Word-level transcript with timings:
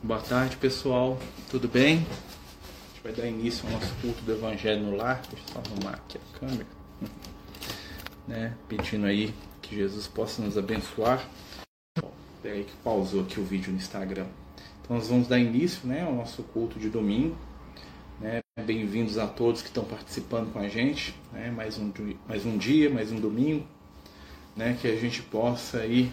Boa 0.00 0.20
tarde, 0.20 0.56
pessoal. 0.56 1.18
Tudo 1.50 1.66
bem? 1.66 1.96
A 1.96 1.98
gente 1.98 3.02
vai 3.02 3.12
dar 3.12 3.26
início 3.26 3.66
ao 3.66 3.72
nosso 3.72 3.92
culto 4.00 4.22
do 4.22 4.32
Evangelho 4.32 4.84
no 4.84 4.96
Lar. 4.96 5.20
Deixa 5.28 5.44
eu 5.48 5.52
só 5.52 5.58
arrumar 5.58 5.96
aqui 5.96 6.16
a 6.18 6.38
câmera. 6.38 6.66
Né? 8.28 8.54
Pedindo 8.68 9.06
aí 9.06 9.34
que 9.60 9.74
Jesus 9.74 10.06
possa 10.06 10.40
nos 10.40 10.56
abençoar. 10.56 11.28
Espera 12.36 12.54
aí 12.54 12.62
que 12.62 12.76
pausou 12.84 13.22
aqui 13.22 13.40
o 13.40 13.44
vídeo 13.44 13.72
no 13.72 13.78
Instagram. 13.78 14.26
Então 14.80 14.96
nós 14.96 15.08
vamos 15.08 15.26
dar 15.26 15.40
início 15.40 15.88
né, 15.88 16.04
ao 16.04 16.14
nosso 16.14 16.44
culto 16.44 16.78
de 16.78 16.88
domingo. 16.88 17.36
Né? 18.20 18.38
Bem-vindos 18.64 19.18
a 19.18 19.26
todos 19.26 19.62
que 19.62 19.68
estão 19.68 19.82
participando 19.82 20.52
com 20.52 20.60
a 20.60 20.68
gente. 20.68 21.16
Né? 21.32 21.50
Mais, 21.50 21.76
um, 21.76 21.92
mais 22.28 22.46
um 22.46 22.56
dia, 22.56 22.88
mais 22.88 23.10
um 23.10 23.18
domingo. 23.18 23.66
Né? 24.54 24.78
Que 24.80 24.86
a 24.86 24.94
gente 24.94 25.20
possa 25.22 25.78
aí, 25.78 26.12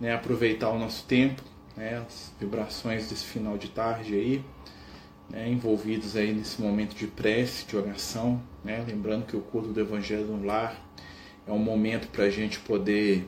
né, 0.00 0.14
aproveitar 0.14 0.70
o 0.70 0.78
nosso 0.78 1.04
tempo 1.04 1.42
né, 1.78 2.04
as 2.04 2.32
vibrações 2.40 3.08
desse 3.08 3.24
final 3.24 3.56
de 3.56 3.68
tarde 3.68 4.14
aí, 4.14 4.44
né, 5.30 5.48
envolvidos 5.48 6.16
aí 6.16 6.34
nesse 6.34 6.60
momento 6.60 6.94
de 6.94 7.06
prece, 7.06 7.64
de 7.64 7.76
oração, 7.76 8.42
né, 8.64 8.84
lembrando 8.86 9.26
que 9.26 9.36
o 9.36 9.40
culto 9.40 9.68
do 9.68 9.80
Evangelho 9.80 10.26
no 10.26 10.44
Lar 10.44 10.76
é 11.46 11.52
um 11.52 11.58
momento 11.58 12.08
para 12.08 12.24
a 12.24 12.30
gente 12.30 12.58
poder 12.58 13.26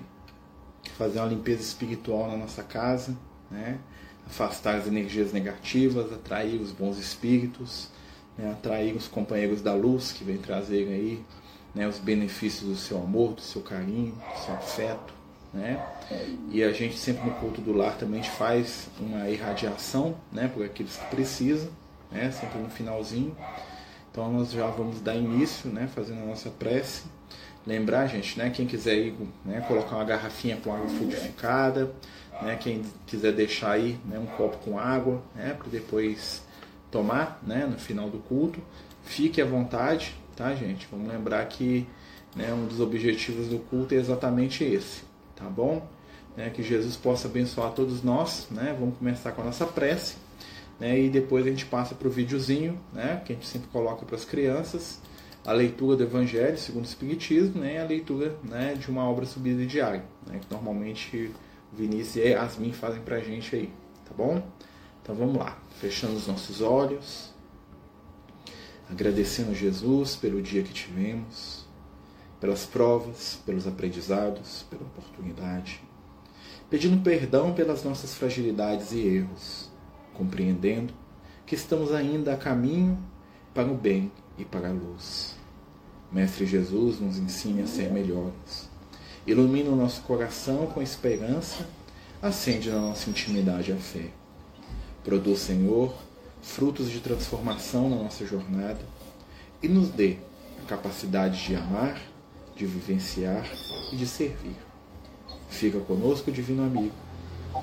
fazer 0.97 1.21
uma 1.21 1.29
limpeza 1.29 1.63
espiritual 1.63 2.29
na 2.29 2.37
nossa 2.37 2.63
casa, 2.63 3.17
né, 3.51 3.79
afastar 4.27 4.75
as 4.75 4.89
energias 4.89 5.33
negativas, 5.33 6.13
atrair 6.13 6.61
os 6.61 6.73
bons 6.73 6.99
espíritos, 6.99 7.89
né, 8.37 8.51
atrair 8.51 8.97
os 8.97 9.07
companheiros 9.07 9.63
da 9.63 9.75
luz 9.75 10.11
que 10.11 10.25
vem 10.25 10.39
trazer 10.39 10.89
aí 10.89 11.25
né, 11.73 11.87
os 11.87 11.99
benefícios 11.99 12.69
do 12.69 12.77
seu 12.77 12.99
amor, 12.99 13.35
do 13.35 13.41
seu 13.41 13.63
carinho, 13.63 14.13
do 14.13 14.45
seu 14.45 14.55
afeto 14.55 15.20
né? 15.53 15.85
E 16.51 16.63
a 16.63 16.73
gente 16.73 16.99
sempre 16.99 17.25
no 17.25 17.35
culto 17.37 17.61
do 17.61 17.73
lar 17.73 17.97
também 17.97 18.23
faz 18.23 18.89
uma 18.99 19.29
irradiação, 19.29 20.17
né, 20.33 20.51
por 20.53 20.65
aqueles 20.65 20.97
que 20.97 21.07
precisam, 21.07 21.71
né, 22.11 22.31
sempre 22.31 22.59
no 22.59 22.69
finalzinho. 22.69 23.37
Então 24.11 24.33
nós 24.33 24.51
já 24.51 24.67
vamos 24.67 25.01
dar 25.01 25.15
início, 25.15 25.71
né, 25.71 25.89
fazendo 25.95 26.23
a 26.23 26.27
nossa 26.27 26.51
prece. 26.51 27.05
Lembrar, 27.67 28.07
gente, 28.07 28.39
né, 28.39 28.51
quem 28.51 28.67
quiser 28.67 28.97
ir, 28.97 29.15
né, 29.45 29.65
colocar 29.67 29.97
uma 29.97 30.05
garrafinha 30.05 30.57
com 30.57 30.75
água 30.75 30.89
fluidificada, 30.89 31.93
né, 32.43 32.57
quem 32.59 32.83
quiser 33.07 33.33
deixar 33.33 33.73
aí, 33.73 33.99
né, 34.05 34.19
um 34.19 34.27
copo 34.27 34.57
com 34.59 34.79
água, 34.79 35.23
né, 35.35 35.55
para 35.55 35.69
depois 35.69 36.43
tomar, 36.91 37.39
né, 37.47 37.67
no 37.67 37.79
final 37.79 38.09
do 38.09 38.19
culto, 38.19 38.61
fique 39.05 39.41
à 39.41 39.45
vontade, 39.45 40.15
tá, 40.35 40.55
gente? 40.55 40.89
Vamos 40.91 41.09
lembrar 41.09 41.45
que 41.47 41.87
né, 42.35 42.53
um 42.53 42.67
dos 42.67 42.81
objetivos 42.81 43.49
do 43.49 43.59
culto 43.59 43.95
é 43.95 43.99
exatamente 43.99 44.65
esse, 44.65 45.03
tá 45.41 45.49
bom? 45.49 45.87
Né, 46.37 46.51
que 46.51 46.63
Jesus 46.63 46.97
possa 46.97 47.27
abençoar 47.27 47.73
todos 47.73 48.03
nós, 48.05 48.47
né? 48.51 48.77
Vamos 48.79 48.97
começar 48.99 49.33
com 49.33 49.43
a 49.43 49.45
nossa 49.47 49.67
prece, 49.67 50.17
né? 50.79 50.99
E 50.99 51.11
depois 51.11 51.45
a 51.45 51.51
gente 51.51 51.67
passa 51.67 51.95
para 51.95 52.07
o 52.07 52.11
videozinho, 52.11 52.79
né? 52.93 53.21
Que 53.25 53.33
a 53.33 53.35
gente 53.35 53.49
sempre 53.49 53.69
coloca 53.69 54.07
para 54.07 54.15
as 54.15 54.25
crianças, 54.25 55.01
a 55.45 55.53
leitura 55.53 55.97
do 55.97 56.05
Evangelho 56.05 56.57
segundo 56.57 56.85
o 56.85 56.87
Espiritismo, 56.87 57.61
né? 57.61 57.75
E 57.75 57.79
a 57.79 57.85
leitura, 57.85 58.37
né? 58.45 58.75
De 58.75 58.89
uma 58.89 59.03
obra 59.09 59.27
subida 59.27 59.67
diária, 59.67 60.05
né? 60.27 60.39
Que 60.39 60.53
normalmente 60.53 61.33
o 61.73 61.77
Vinícius 61.77 62.17
e 62.17 62.23
a 62.23 62.43
Yasmin 62.43 62.73
fazem 62.73 63.01
para 63.03 63.17
a 63.17 63.21
gente 63.21 63.57
aí, 63.57 63.71
tá 64.05 64.15
bom? 64.17 64.41
Então 65.03 65.15
vamos 65.15 65.37
lá, 65.37 65.59
fechando 65.81 66.15
os 66.15 66.29
nossos 66.29 66.61
olhos, 66.61 67.35
agradecendo 68.89 69.51
a 69.51 69.55
Jesus 69.55 70.15
pelo 70.15 70.41
dia 70.41 70.63
que 70.63 70.73
tivemos 70.73 71.67
pelas 72.41 72.65
provas, 72.65 73.39
pelos 73.45 73.67
aprendizados, 73.67 74.65
pela 74.71 74.83
oportunidade, 74.83 75.83
pedindo 76.71 77.03
perdão 77.03 77.53
pelas 77.53 77.85
nossas 77.85 78.15
fragilidades 78.15 78.93
e 78.93 79.01
erros, 79.01 79.71
compreendendo 80.15 80.95
que 81.45 81.55
estamos 81.55 81.93
ainda 81.93 82.33
a 82.33 82.37
caminho 82.37 82.99
para 83.53 83.71
o 83.71 83.77
bem 83.77 84.11
e 84.39 84.45
para 84.45 84.69
a 84.69 84.73
luz. 84.73 85.37
Mestre 86.11 86.47
Jesus 86.47 86.99
nos 86.99 87.19
ensine 87.19 87.63
a 87.63 87.67
ser 87.67 87.93
melhores. 87.93 88.69
Ilumina 89.27 89.71
o 89.71 89.77
nosso 89.77 90.01
coração 90.03 90.67
com 90.67 90.81
esperança, 90.81 91.69
acende 92.23 92.71
na 92.71 92.81
nossa 92.81 93.11
intimidade 93.11 93.73
a 93.73 93.77
fé. 93.77 94.11
Produz, 95.05 95.41
Senhor, 95.41 95.95
frutos 96.43 96.91
de 96.91 97.01
transformação 97.01 97.89
na 97.89 97.97
nossa 97.97 98.27
jornada 98.27 98.81
e 99.63 99.69
nos 99.69 99.91
dê 99.91 100.17
a 100.63 100.67
capacidade 100.67 101.45
de 101.45 101.55
amar 101.55 102.01
de 102.61 102.67
vivenciar 102.67 103.49
e 103.91 103.97
de 103.97 104.07
servir. 104.07 104.57
Fica 105.49 105.81
conosco, 105.81 106.31
Divino 106.31 106.63
Amigo, 106.63 106.95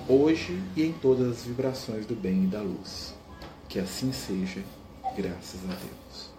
hoje 0.10 0.60
e 0.76 0.84
em 0.84 0.92
todas 0.92 1.30
as 1.30 1.46
vibrações 1.46 2.08
do 2.08 2.16
bem 2.16 2.46
e 2.46 2.48
da 2.48 2.62
luz. 2.62 3.14
Que 3.70 3.78
assim 3.80 4.12
seja, 4.12 4.64
graças 5.16 5.60
a 5.66 5.76
Deus. 5.76 6.32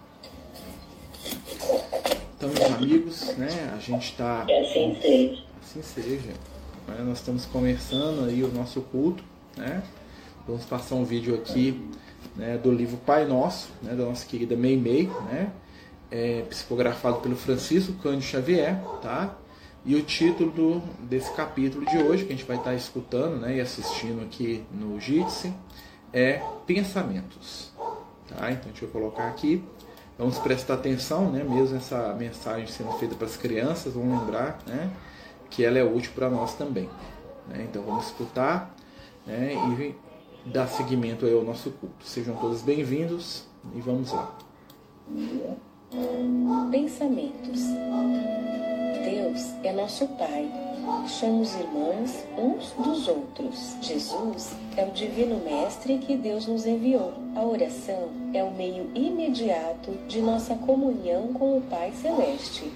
Então, 2.35 2.49
meus 2.49 2.73
amigos, 2.73 3.37
né, 3.37 3.73
a 3.73 3.79
gente 3.79 4.11
está. 4.11 4.43
assim 4.43 4.97
seja. 5.01 5.43
Assim 5.61 5.81
seja. 5.81 6.33
Né, 6.85 7.03
nós 7.05 7.19
estamos 7.19 7.45
começando 7.45 8.25
aí 8.25 8.43
o 8.43 8.51
nosso 8.51 8.81
culto, 8.81 9.23
né? 9.55 9.81
Vamos 10.45 10.65
passar 10.65 10.95
um 10.95 11.05
vídeo 11.05 11.33
aqui 11.35 11.81
né, 12.35 12.57
do 12.57 12.71
livro 12.71 12.97
Pai 12.97 13.25
Nosso, 13.25 13.69
né, 13.81 13.95
da 13.95 14.03
nossa 14.03 14.25
querida 14.25 14.57
Mei 14.57 14.75
Mei, 14.75 15.07
né? 15.31 15.49
É, 16.11 16.41
psicografado 16.43 17.19
pelo 17.19 17.35
Francisco 17.35 17.93
Cândido 17.93 18.23
Xavier, 18.23 18.81
tá? 19.01 19.35
E 19.85 19.95
o 19.95 20.03
título 20.03 20.51
do, 20.51 20.79
desse 21.05 21.33
capítulo 21.33 21.85
de 21.85 21.97
hoje, 21.97 22.25
que 22.25 22.33
a 22.33 22.35
gente 22.35 22.45
vai 22.45 22.57
estar 22.57 22.75
escutando 22.75 23.39
né, 23.39 23.57
e 23.57 23.61
assistindo 23.61 24.21
aqui 24.21 24.63
no 24.71 24.99
Jitsi, 24.99 25.53
é 26.11 26.41
Pensamentos. 26.65 27.71
Tá? 28.27 28.51
Então 28.51 28.65
a 28.65 28.67
gente 28.67 28.81
vai 28.81 28.89
colocar 28.91 29.27
aqui. 29.27 29.63
Vamos 30.17 30.37
prestar 30.37 30.73
atenção, 30.73 31.31
né, 31.31 31.43
mesmo 31.43 31.77
essa 31.77 32.13
mensagem 32.13 32.67
sendo 32.67 32.91
feita 32.93 33.15
para 33.15 33.25
as 33.25 33.37
crianças, 33.37 33.93
vamos 33.93 34.19
lembrar 34.19 34.59
né, 34.67 34.91
que 35.49 35.63
ela 35.63 35.79
é 35.79 35.83
útil 35.83 36.11
para 36.13 36.29
nós 36.29 36.55
também. 36.55 36.89
Né? 37.47 37.65
Então 37.69 37.81
vamos 37.81 38.07
escutar 38.07 38.75
né, 39.25 39.53
e 39.53 39.95
dar 40.45 40.67
seguimento 40.67 41.25
ao 41.25 41.43
nosso 41.43 41.71
culto. 41.71 42.05
Sejam 42.05 42.35
todos 42.35 42.61
bem-vindos 42.61 43.45
e 43.73 43.79
vamos 43.79 44.11
lá. 44.11 44.37
Pensamentos. 46.71 47.61
Deus 49.03 49.53
é 49.63 49.73
nosso 49.73 50.07
Pai. 50.09 50.47
Somos 51.07 51.55
irmãos 51.55 52.23
uns 52.37 52.71
dos 52.73 53.07
outros. 53.07 53.75
Jesus 53.81 54.51
é 54.77 54.85
o 54.85 54.91
Divino 54.91 55.43
Mestre 55.43 55.97
que 55.97 56.15
Deus 56.15 56.45
nos 56.45 56.67
enviou. 56.67 57.13
A 57.35 57.41
oração 57.43 58.09
é 58.33 58.43
o 58.43 58.51
meio 58.51 58.91
imediato 58.93 59.91
de 60.07 60.21
nossa 60.21 60.53
comunhão 60.55 61.33
com 61.33 61.57
o 61.57 61.61
Pai 61.61 61.91
Celeste. 61.93 62.71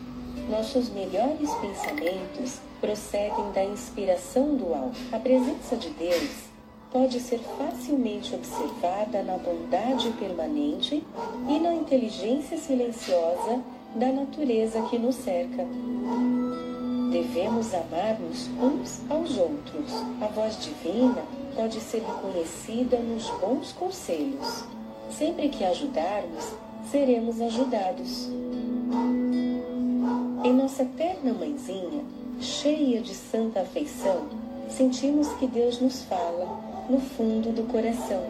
Nossos 0.50 0.90
melhores 0.90 1.54
pensamentos 1.56 2.60
procedem 2.82 3.52
da 3.54 3.64
inspiração 3.64 4.56
do 4.56 4.74
alto. 4.74 4.98
A 5.12 5.20
presença 5.20 5.76
de 5.76 5.90
Deus 5.92 6.53
pode 6.94 7.20
ser 7.20 7.40
facilmente 7.58 8.36
observada 8.36 9.24
na 9.24 9.36
bondade 9.38 10.12
permanente 10.12 11.04
e 11.50 11.60
na 11.60 11.74
inteligência 11.74 12.56
silenciosa 12.56 13.62
da 13.96 14.12
natureza 14.12 14.80
que 14.84 15.00
nos 15.00 15.16
cerca. 15.16 15.66
Devemos 17.12 17.74
amar-nos 17.74 18.48
uns 18.62 19.02
aos 19.10 19.38
outros. 19.38 19.92
A 20.22 20.28
voz 20.28 20.64
divina 20.64 21.24
pode 21.56 21.80
ser 21.80 22.04
reconhecida 22.04 22.98
nos 23.00 23.28
bons 23.42 23.72
conselhos. 23.74 24.64
Sempre 25.10 25.50
que 25.50 25.64
ajudarmos, 25.64 26.54
seremos 26.92 27.42
ajudados. 27.42 28.30
Em 30.44 30.54
nossa 30.54 30.86
terna 30.86 31.34
mãezinha, 31.34 32.04
cheia 32.40 33.02
de 33.02 33.16
santa 33.16 33.62
afeição, 33.62 34.28
sentimos 34.70 35.28
que 35.34 35.48
Deus 35.48 35.80
nos 35.80 36.04
fala 36.04 36.73
no 36.90 37.00
fundo 37.00 37.52
do 37.52 37.64
coração. 37.64 38.24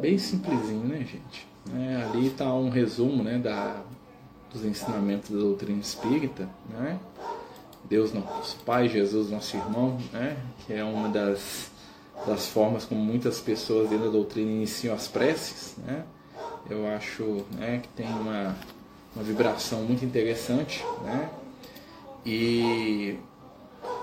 Bem 0.00 0.18
simplesinho, 0.18 0.84
né, 0.84 0.98
gente? 0.98 1.46
É, 1.74 2.02
ali 2.04 2.28
está 2.28 2.52
um 2.54 2.68
resumo 2.68 3.22
né, 3.22 3.38
da, 3.38 3.82
dos 4.52 4.64
ensinamentos 4.64 5.30
da 5.30 5.38
doutrina 5.38 5.80
espírita, 5.80 6.48
né? 6.70 6.98
Deus 7.84 8.12
nosso 8.12 8.56
Pai, 8.64 8.88
Jesus 8.88 9.30
nosso 9.30 9.56
irmão, 9.56 9.98
né? 10.12 10.36
Que 10.64 10.74
é 10.74 10.84
uma 10.84 11.08
das, 11.08 11.70
das 12.26 12.46
formas 12.46 12.84
como 12.84 13.00
muitas 13.00 13.40
pessoas 13.40 13.88
dentro 13.88 14.06
da 14.06 14.12
doutrina 14.12 14.50
iniciam 14.50 14.94
as 14.94 15.08
preces, 15.08 15.76
né? 15.78 16.04
Eu 16.68 16.86
acho 16.88 17.44
né, 17.52 17.80
que 17.82 17.88
tem 17.88 18.06
uma, 18.06 18.56
uma 19.16 19.24
vibração 19.24 19.80
muito 19.82 20.04
interessante, 20.04 20.84
né? 21.02 21.30
E 22.24 23.18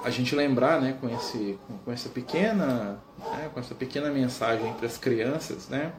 a 0.03 0.09
gente 0.09 0.35
lembrar, 0.35 0.81
né, 0.81 0.97
com 0.99 1.07
esse, 1.07 1.57
com 1.85 1.91
essa 1.91 2.09
pequena, 2.09 2.99
né, 3.19 3.49
com 3.53 3.59
essa 3.59 3.75
pequena 3.75 4.09
mensagem 4.09 4.73
para 4.73 4.87
as 4.87 4.97
crianças, 4.97 5.69
né, 5.69 5.93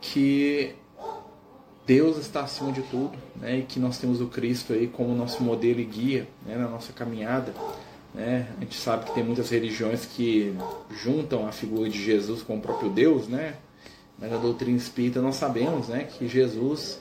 que 0.00 0.74
Deus 1.84 2.16
está 2.18 2.42
acima 2.42 2.70
de 2.70 2.82
tudo, 2.82 3.16
né? 3.34 3.60
E 3.60 3.62
que 3.62 3.80
nós 3.80 3.96
temos 3.96 4.20
o 4.20 4.26
Cristo 4.26 4.74
aí 4.74 4.86
como 4.86 5.14
nosso 5.14 5.42
modelo 5.42 5.80
e 5.80 5.84
guia, 5.84 6.28
né? 6.44 6.54
Na 6.54 6.68
nossa 6.68 6.92
caminhada, 6.92 7.54
né? 8.14 8.46
A 8.58 8.60
gente 8.60 8.78
sabe 8.78 9.06
que 9.06 9.14
tem 9.14 9.24
muitas 9.24 9.48
religiões 9.48 10.04
que 10.04 10.54
juntam 10.90 11.48
a 11.48 11.50
figura 11.50 11.88
de 11.88 12.00
Jesus 12.00 12.42
com 12.42 12.58
o 12.58 12.60
próprio 12.60 12.90
Deus, 12.90 13.26
né? 13.26 13.54
Mas 14.18 14.30
a 14.30 14.36
doutrina 14.36 14.76
espírita 14.76 15.22
nós 15.22 15.36
sabemos, 15.36 15.88
né? 15.88 16.04
Que 16.04 16.28
Jesus 16.28 17.00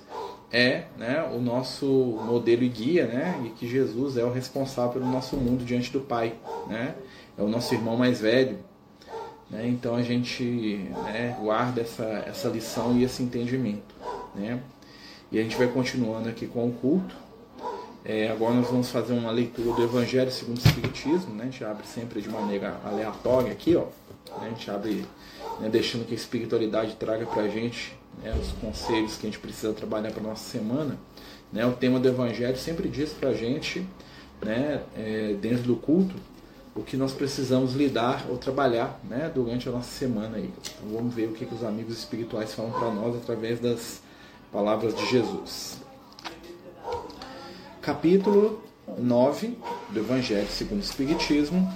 é, 0.51 0.85
né? 0.97 1.29
O 1.33 1.39
nosso 1.39 1.85
modelo 2.25 2.63
e 2.63 2.69
guia, 2.69 3.05
né? 3.05 3.41
E 3.45 3.49
que 3.49 3.67
Jesus 3.67 4.17
é 4.17 4.23
o 4.23 4.31
responsável 4.31 4.93
pelo 4.93 5.05
nosso 5.05 5.35
mundo 5.35 5.65
diante 5.65 5.91
do 5.91 5.99
Pai, 5.99 6.35
né? 6.67 6.95
É 7.37 7.41
o 7.41 7.47
nosso 7.47 7.73
irmão 7.73 7.97
mais 7.97 8.21
velho, 8.21 8.57
né? 9.49 9.67
Então 9.67 9.95
a 9.95 10.01
gente 10.01 10.43
né, 11.03 11.37
guarda 11.39 11.81
essa, 11.81 12.03
essa 12.27 12.47
lição 12.49 12.97
e 12.97 13.03
esse 13.03 13.23
entendimento. 13.23 13.95
Né? 14.35 14.59
E 15.31 15.39
a 15.39 15.43
gente 15.43 15.55
vai 15.55 15.67
continuando 15.67 16.29
aqui 16.29 16.47
com 16.47 16.67
o 16.67 16.71
culto. 16.71 17.15
É, 18.05 18.29
agora 18.29 18.53
nós 18.53 18.67
vamos 18.67 18.89
fazer 18.89 19.13
uma 19.13 19.31
leitura 19.31 19.73
do 19.73 19.83
Evangelho 19.83 20.31
segundo 20.31 20.57
o 20.57 20.67
Espiritismo. 20.67 21.33
Né? 21.35 21.43
A 21.43 21.45
gente 21.45 21.63
abre 21.63 21.85
sempre 21.85 22.21
de 22.21 22.29
maneira 22.29 22.79
aleatória 22.85 23.51
aqui. 23.51 23.75
Ó. 23.75 23.85
Né? 24.39 24.47
A 24.47 24.49
gente 24.49 24.69
abre 24.69 25.05
né, 25.59 25.69
deixando 25.69 26.05
que 26.05 26.13
a 26.13 26.17
espiritualidade 26.17 26.95
traga 26.95 27.25
para 27.25 27.43
a 27.43 27.47
gente 27.47 27.97
né, 28.21 28.33
os 28.39 28.51
conselhos 28.53 29.17
que 29.17 29.27
a 29.27 29.29
gente 29.29 29.39
precisa 29.39 29.73
trabalhar 29.73 30.11
para 30.11 30.23
nossa 30.23 30.49
semana. 30.49 30.97
Né? 31.51 31.65
O 31.65 31.73
tema 31.73 31.99
do 31.99 32.07
Evangelho 32.07 32.57
sempre 32.57 32.87
diz 32.89 33.11
para 33.11 33.29
a 33.29 33.33
gente, 33.33 33.85
né, 34.41 34.83
é, 34.95 35.35
dentro 35.39 35.63
do 35.63 35.75
culto, 35.75 36.15
o 36.75 36.83
que 36.83 36.95
nós 36.95 37.11
precisamos 37.11 37.73
lidar 37.73 38.27
ou 38.29 38.37
trabalhar 38.37 38.99
né, 39.03 39.31
durante 39.33 39.67
a 39.67 39.71
nossa 39.71 39.89
semana. 39.89 40.37
Aí. 40.37 40.51
Então 40.61 40.95
vamos 40.95 41.13
ver 41.13 41.27
o 41.27 41.33
que, 41.33 41.45
que 41.45 41.55
os 41.55 41.63
amigos 41.63 41.97
espirituais 41.97 42.53
falam 42.53 42.71
para 42.71 42.91
nós 42.91 43.15
através 43.15 43.59
das 43.59 44.01
palavras 44.51 44.95
de 44.95 45.05
Jesus. 45.07 45.81
Capítulo 47.81 48.61
9 48.97 49.57
do 49.89 49.99
Evangelho 49.99 50.47
segundo 50.49 50.79
o 50.79 50.83
Espiritismo, 50.83 51.67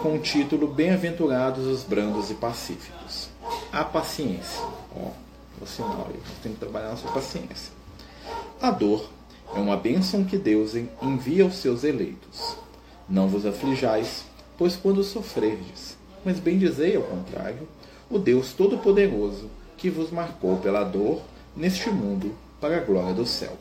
com 0.00 0.14
o 0.14 0.18
título 0.18 0.66
Bem-aventurados 0.68 1.66
os 1.66 1.82
brandos 1.82 2.30
e 2.30 2.34
pacíficos. 2.34 3.28
A 3.72 3.84
paciência. 3.84 4.62
Ó, 4.96 5.10
o 5.60 5.66
sinal 5.66 6.06
aí, 6.08 6.20
nós 6.26 6.38
temos 6.42 6.58
que 6.58 6.64
trabalhar 6.64 6.88
a 6.88 6.90
nossa 6.90 7.08
paciência. 7.08 7.72
A 8.60 8.70
dor 8.70 9.10
é 9.54 9.58
uma 9.58 9.76
bênção 9.76 10.24
que 10.24 10.38
Deus 10.38 10.74
envia 11.02 11.44
aos 11.44 11.56
seus 11.56 11.84
eleitos 11.84 12.62
não 13.12 13.28
vos 13.28 13.44
aflijais, 13.44 14.24
pois 14.56 14.74
quando 14.74 15.04
sofrerdes, 15.04 15.96
mas 16.24 16.38
bem 16.38 16.58
dizei 16.58 16.96
ao 16.96 17.02
contrário, 17.02 17.68
o 18.10 18.18
Deus 18.18 18.52
Todo-Poderoso, 18.52 19.50
que 19.76 19.90
vos 19.90 20.10
marcou 20.10 20.56
pela 20.58 20.82
dor 20.82 21.20
neste 21.54 21.90
mundo 21.90 22.34
para 22.58 22.78
a 22.78 22.80
glória 22.80 23.12
do 23.12 23.26
céu. 23.26 23.56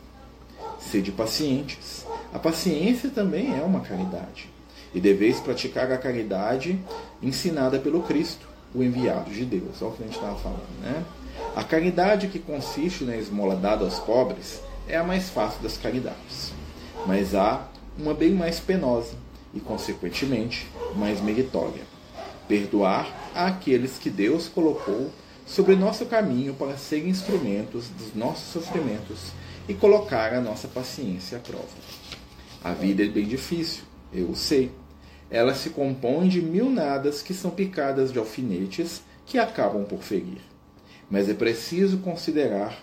Sede 0.79 1.11
pacientes. 1.11 2.05
A 2.33 2.39
paciência 2.39 3.09
também 3.09 3.57
é 3.57 3.61
uma 3.61 3.81
caridade. 3.81 4.49
E 4.93 4.99
deveis 4.99 5.39
praticar 5.39 5.91
a 5.91 5.97
caridade 5.97 6.79
ensinada 7.21 7.79
pelo 7.79 8.03
Cristo, 8.03 8.47
o 8.73 8.83
enviado 8.83 9.31
de 9.31 9.45
Deus. 9.45 9.81
Olha 9.81 9.91
o 9.91 9.95
que 9.95 10.03
a 10.03 10.05
gente 10.05 10.15
estava 10.15 10.37
falando, 10.37 10.81
né? 10.81 11.03
A 11.55 11.63
caridade 11.63 12.27
que 12.27 12.39
consiste 12.39 13.03
na 13.03 13.15
esmola 13.15 13.55
dada 13.55 13.83
aos 13.83 13.99
pobres 13.99 14.61
é 14.87 14.97
a 14.97 15.03
mais 15.03 15.29
fácil 15.29 15.61
das 15.61 15.77
caridades. 15.77 16.51
Mas 17.05 17.33
há 17.33 17.67
uma 17.97 18.13
bem 18.13 18.31
mais 18.31 18.59
penosa, 18.59 19.15
e, 19.53 19.59
consequentemente, 19.59 20.67
mais 20.95 21.21
meritória. 21.21 21.83
Perdoar 22.47 23.07
àqueles 23.33 23.97
que 23.97 24.09
Deus 24.09 24.47
colocou 24.47 25.09
sobre 25.45 25.75
nosso 25.75 26.05
caminho 26.05 26.53
para 26.53 26.77
serem 26.77 27.09
instrumentos 27.09 27.89
dos 27.89 28.15
nossos 28.15 28.51
sofrimentos 28.51 29.31
e 29.67 29.73
colocar 29.73 30.33
a 30.33 30.41
nossa 30.41 30.67
paciência 30.67 31.37
à 31.37 31.41
prova. 31.41 31.67
A 32.63 32.71
vida 32.71 33.03
é 33.03 33.07
bem 33.07 33.25
difícil, 33.25 33.83
eu 34.13 34.33
sei. 34.35 34.71
Ela 35.31 35.55
se 35.55 35.69
compõe 35.69 36.27
de 36.27 36.41
mil 36.41 36.69
nadas 36.69 37.21
que 37.21 37.33
são 37.33 37.51
picadas 37.51 38.11
de 38.11 38.19
alfinetes 38.19 39.01
que 39.25 39.39
acabam 39.39 39.85
por 39.85 40.03
ferir. 40.03 40.41
Mas 41.09 41.29
é 41.29 41.33
preciso 41.33 41.99
considerar 41.99 42.77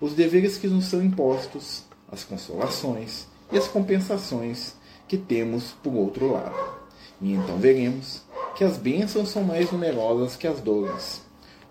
os 0.00 0.12
deveres 0.12 0.58
que 0.58 0.66
nos 0.66 0.86
são 0.86 1.00
impostos, 1.00 1.84
as 2.10 2.24
consolações 2.24 3.28
e 3.52 3.56
as 3.56 3.68
compensações 3.68 4.74
que 5.06 5.16
temos 5.16 5.70
por 5.82 5.94
outro 5.94 6.32
lado. 6.32 6.82
E 7.20 7.32
então 7.32 7.56
veremos 7.56 8.22
que 8.56 8.64
as 8.64 8.76
bênçãos 8.76 9.28
são 9.28 9.44
mais 9.44 9.70
numerosas 9.70 10.34
que 10.34 10.46
as 10.46 10.60
dores. 10.60 11.22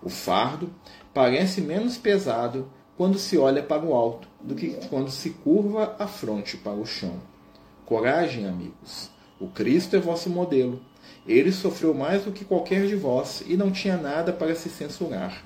O 0.02 0.08
fardo 0.08 0.70
parece 1.12 1.60
menos 1.60 1.98
pesado 1.98 2.70
quando 2.96 3.18
se 3.18 3.36
olha 3.36 3.62
para 3.62 3.84
o 3.84 3.94
alto 3.94 4.28
do 4.40 4.54
que 4.54 4.70
quando 4.88 5.10
se 5.10 5.30
curva 5.30 5.94
a 5.98 6.06
fronte 6.06 6.56
para 6.56 6.72
o 6.72 6.86
chão. 6.86 7.20
Coragem, 7.84 8.46
amigos. 8.46 9.10
O 9.40 9.48
Cristo 9.48 9.96
é 9.96 9.98
vosso 9.98 10.30
modelo. 10.30 10.80
Ele 11.26 11.52
sofreu 11.52 11.94
mais 11.94 12.24
do 12.24 12.32
que 12.32 12.44
qualquer 12.44 12.86
de 12.86 12.96
vós 12.96 13.42
e 13.46 13.56
não 13.56 13.70
tinha 13.70 13.96
nada 13.96 14.32
para 14.32 14.54
se 14.54 14.68
censurar, 14.68 15.44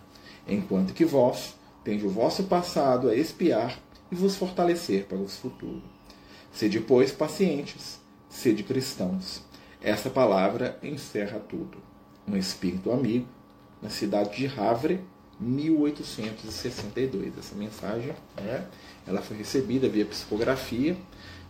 enquanto 0.49 0.95
que 0.95 1.05
vós 1.05 1.55
tende 1.85 2.07
o 2.07 2.11
vosso 2.11 2.45
passado 2.45 3.09
a 3.09 3.15
espiar 3.15 3.79
e 4.11 4.15
vos 4.15 4.37
fortalecer 4.37 5.05
para 5.05 5.19
o 5.19 5.29
futuro. 5.29 5.83
Sede, 6.53 6.81
pois, 6.81 7.13
pacientes, 7.13 8.01
sede 8.29 8.63
cristãos. 8.63 9.43
Essa 9.83 10.09
palavra 10.09 10.79
encerra 10.83 11.39
tudo. 11.39 11.79
Um 12.27 12.37
espírito 12.37 12.91
amigo, 12.91 13.29
na 13.81 13.91
cidade 13.91 14.37
de 14.37 14.47
Havre, 14.59 15.01
1862. 15.39 17.39
Essa 17.39 17.55
mensagem 17.55 18.13
né, 18.37 18.67
ela 19.07 19.23
foi 19.23 19.37
recebida 19.37 19.89
via 19.89 20.07
psicografia 20.07 20.97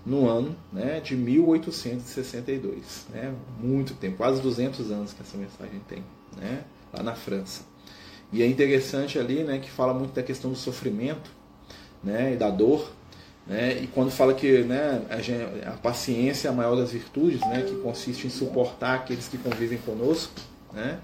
no 0.06 0.29
ano 0.29 0.56
né, 0.73 1.00
de 1.00 1.17
1862. 1.17 3.06
Né, 3.11 3.35
muito 3.61 3.93
tempo, 3.94 4.17
quase 4.17 4.41
200 4.41 4.91
anos 4.91 5.12
que 5.12 5.20
essa 5.23 5.37
mensagem 5.37 5.81
tem, 5.88 6.03
né, 6.37 6.64
lá 6.93 7.03
na 7.03 7.14
França. 7.14 7.64
E 8.32 8.43
é 8.43 8.47
interessante 8.47 9.19
ali 9.19 9.43
né, 9.44 9.58
que 9.58 9.70
fala 9.70 9.93
muito 9.93 10.14
da 10.14 10.23
questão 10.23 10.50
do 10.50 10.56
sofrimento 10.56 11.31
né, 12.03 12.32
e 12.32 12.37
da 12.37 12.50
dor 12.50 12.91
né? 13.47 13.79
E 13.81 13.87
quando 13.87 14.11
fala 14.11 14.35
que 14.35 14.62
né, 14.64 15.03
a, 15.64 15.70
paciência 15.73 16.49
é 16.49 16.50
a 16.50 16.55
maior 16.55 16.75
das 16.75 16.91
virtudes, 16.91 17.41
né, 17.43 17.62
que 17.62 17.76
consiste 17.76 18.26
em 18.26 18.31
suportar 18.31 18.97
aqueles 18.97 19.29
que 19.29 19.38
convivem 19.38 19.79
conosco, 19.79 20.32
né, 20.73 20.99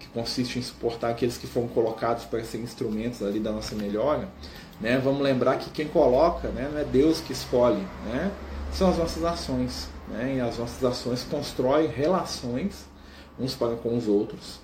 que 0.00 0.08
consiste 0.08 0.58
em 0.58 0.62
suportar 0.62 1.10
aqueles 1.10 1.38
que 1.38 1.46
foram 1.46 1.68
colocados 1.68 2.24
para 2.24 2.42
ser 2.42 2.58
instrumentos 2.58 3.22
ali 3.22 3.38
da 3.38 3.52
nossa 3.52 3.76
melhora, 3.76 4.28
né, 4.80 4.98
vamos 4.98 5.22
lembrar 5.22 5.56
que 5.58 5.70
quem 5.70 5.86
coloca 5.86 6.48
né, 6.48 6.68
não 6.72 6.80
é 6.80 6.84
Deus 6.84 7.20
que 7.20 7.32
escolhe, 7.32 7.82
né, 8.06 8.32
são 8.74 8.90
as 8.90 8.98
nossas 8.98 9.24
ações. 9.24 9.88
Né, 10.08 10.36
e 10.36 10.40
as 10.40 10.58
nossas 10.58 10.84
ações 10.84 11.22
constroem 11.22 11.88
relações 11.88 12.84
uns 13.38 13.54
para 13.54 13.74
com 13.76 13.96
os 13.96 14.06
outros. 14.06 14.60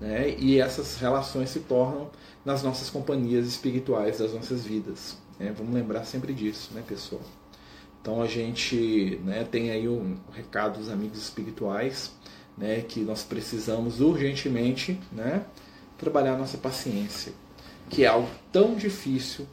Né, 0.00 0.34
e 0.38 0.60
essas 0.60 0.96
relações 0.98 1.50
se 1.50 1.60
tornam 1.60 2.10
nas 2.44 2.62
nossas 2.62 2.90
companhias 2.90 3.46
espirituais 3.46 4.18
das 4.18 4.32
nossas 4.32 4.64
vidas. 4.64 5.16
Né? 5.38 5.54
Vamos 5.56 5.72
lembrar 5.72 6.04
sempre 6.04 6.34
disso, 6.34 6.70
né, 6.74 6.82
pessoal? 6.86 7.22
Então 8.00 8.20
a 8.20 8.26
gente 8.26 9.20
né, 9.24 9.46
tem 9.48 9.70
aí 9.70 9.88
um 9.88 10.16
recado 10.32 10.80
dos 10.80 10.90
amigos 10.90 11.18
espirituais, 11.18 12.10
né, 12.58 12.80
que 12.80 13.00
nós 13.00 13.22
precisamos 13.22 14.00
urgentemente 14.00 14.98
né, 15.12 15.44
trabalhar 15.96 16.36
nossa 16.36 16.58
paciência, 16.58 17.32
que 17.88 18.04
é 18.04 18.08
algo 18.08 18.28
tão 18.50 18.74
difícil 18.74 19.46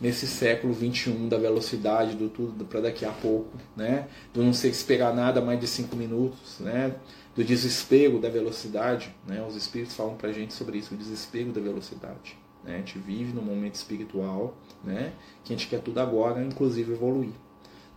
nesse 0.00 0.26
século 0.26 0.72
21 0.72 1.28
da 1.28 1.38
velocidade 1.38 2.16
do 2.16 2.28
tudo 2.28 2.64
para 2.64 2.80
daqui 2.80 3.04
a 3.04 3.10
pouco, 3.10 3.56
né, 3.76 4.08
do 4.32 4.42
não 4.42 4.52
ser 4.52 4.68
esperar 4.68 5.14
nada 5.14 5.40
mais 5.40 5.60
de 5.60 5.66
cinco 5.66 5.96
minutos, 5.96 6.58
né, 6.60 6.94
do 7.34 7.44
desespero 7.44 8.18
da 8.18 8.28
velocidade, 8.28 9.14
né, 9.26 9.44
os 9.46 9.56
espíritos 9.56 9.94
falam 9.94 10.16
para 10.16 10.32
gente 10.32 10.52
sobre 10.52 10.78
isso, 10.78 10.94
o 10.94 10.96
desespero 10.96 11.52
da 11.52 11.60
velocidade. 11.60 12.36
Né? 12.64 12.76
A 12.76 12.78
gente 12.78 12.98
vive 12.98 13.32
num 13.32 13.42
momento 13.42 13.74
espiritual 13.74 14.56
né? 14.82 15.12
que 15.44 15.52
a 15.52 15.56
gente 15.56 15.68
quer 15.68 15.80
tudo 15.80 16.00
agora, 16.00 16.42
inclusive 16.42 16.92
evoluir. 16.92 17.32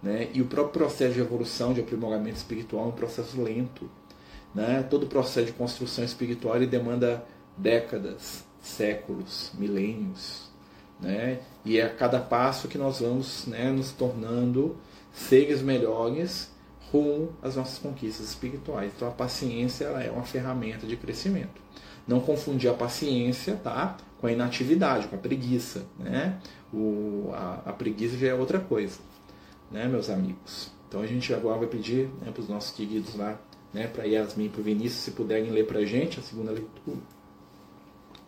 Né? 0.04 0.30
E 0.34 0.42
o 0.42 0.46
próprio 0.46 0.74
processo 0.74 1.14
de 1.14 1.22
evolução, 1.22 1.74
de 1.74 1.82
aprimoramento 1.82 2.38
espiritual 2.38 2.86
é 2.86 2.88
um 2.90 2.92
processo 2.92 3.42
lento. 3.42 3.90
Né? 4.54 4.84
Todo 4.84 5.08
processo 5.08 5.48
de 5.48 5.54
construção 5.54 6.04
espiritual 6.04 6.58
ele 6.58 6.68
demanda 6.68 7.26
décadas, 7.56 8.46
séculos, 8.62 9.52
milênios. 9.58 10.47
Né? 11.00 11.40
E 11.64 11.78
é 11.78 11.84
a 11.84 11.90
cada 11.90 12.20
passo 12.20 12.68
que 12.68 12.78
nós 12.78 13.00
vamos 13.00 13.46
né, 13.46 13.70
nos 13.72 13.92
tornando 13.92 14.78
seres 15.14 15.62
melhores 15.62 16.52
rumo 16.92 17.34
às 17.42 17.56
nossas 17.56 17.78
conquistas 17.78 18.30
espirituais. 18.30 18.92
Então 18.96 19.08
a 19.08 19.12
paciência 19.12 19.86
é 19.86 20.10
uma 20.10 20.24
ferramenta 20.24 20.88
de 20.88 20.96
crescimento. 20.96 21.62
Não 22.08 22.20
confundir 22.20 22.70
a 22.70 22.74
paciência 22.74 23.56
tá, 23.56 23.98
com 24.20 24.28
a 24.28 24.32
inatividade, 24.32 25.08
com 25.08 25.16
a 25.16 25.20
preguiça. 25.20 25.86
Né? 26.00 26.40
O, 26.74 27.32
a, 27.34 27.62
a 27.66 27.74
preguiça 27.74 28.18
já 28.18 28.28
é 28.28 28.34
outra 28.34 28.60
coisa, 28.60 29.00
né, 29.72 29.88
meus 29.88 30.10
amigos? 30.10 30.72
Então 30.88 31.02
a 31.02 31.06
gente 31.06 31.34
agora 31.34 31.60
vai 31.60 31.68
pedir 31.68 32.10
né, 32.22 32.32
para 32.32 32.42
os 32.42 32.48
nossos 32.48 32.72
queridos 32.72 33.16
lá, 33.16 33.40
né, 33.74 33.88
para 33.88 34.06
Yasmin 34.06 34.46
e 34.46 34.50
para 34.50 34.62
o 34.62 34.64
Vinícius, 34.64 35.04
se 35.04 35.12
puderem 35.12 35.52
ler 35.52 35.68
para 35.68 35.80
a 35.80 35.86
gente 35.86 36.20
a 36.20 36.24
segunda 36.24 36.52
leitura. 36.52 37.02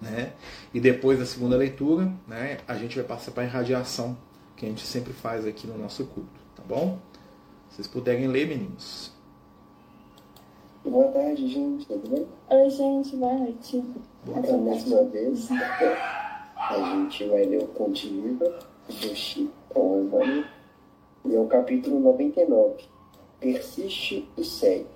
Né? 0.01 0.34
E 0.74 0.79
depois 0.79 1.20
da 1.20 1.25
segunda 1.25 1.58
leitura, 1.58 2.12
né, 2.27 2.60
a 2.68 2.75
gente 2.75 2.96
vai 2.96 3.03
passar 3.03 3.32
para 3.32 3.44
a 3.44 3.46
irradiação, 3.46 4.18
que 4.56 4.65
a 4.65 4.70
gente 4.70 4.86
sempre 4.86 5.12
faz 5.12 5.46
aqui 5.46 5.68
no 5.68 5.77
nosso 5.77 6.06
culto, 6.06 6.29
tá 6.56 6.63
bom? 6.68 6.98
Se 7.70 7.75
vocês 7.75 7.88
puderem 7.88 8.27
ler, 8.27 8.48
meninos. 8.48 9.12
Boa 10.84 11.10
tarde, 11.12 11.48
gente, 11.48 11.86
tudo 11.86 12.10
bem? 12.10 12.27
Oi, 12.50 12.70
gente, 12.70 13.15
boa 13.18 13.34
noite. 13.34 13.84
Boa 14.25 14.39
então, 14.39 14.58
mais 14.60 14.86
uma 14.86 15.03
vez, 15.03 15.50
a 15.51 16.96
gente 16.96 17.27
vai 17.27 17.44
ler 17.44 17.63
o 17.63 17.68
Conte 17.68 18.08
Viva 18.08 18.60
do 18.88 19.15
Chico 19.15 19.51
Evani 19.75 20.46
e 21.25 21.36
é 21.36 21.39
o 21.39 21.46
capítulo 21.48 22.00
99. 22.00 22.86
Persiste 23.39 24.27
e 24.38 24.44
segue. 24.44 24.88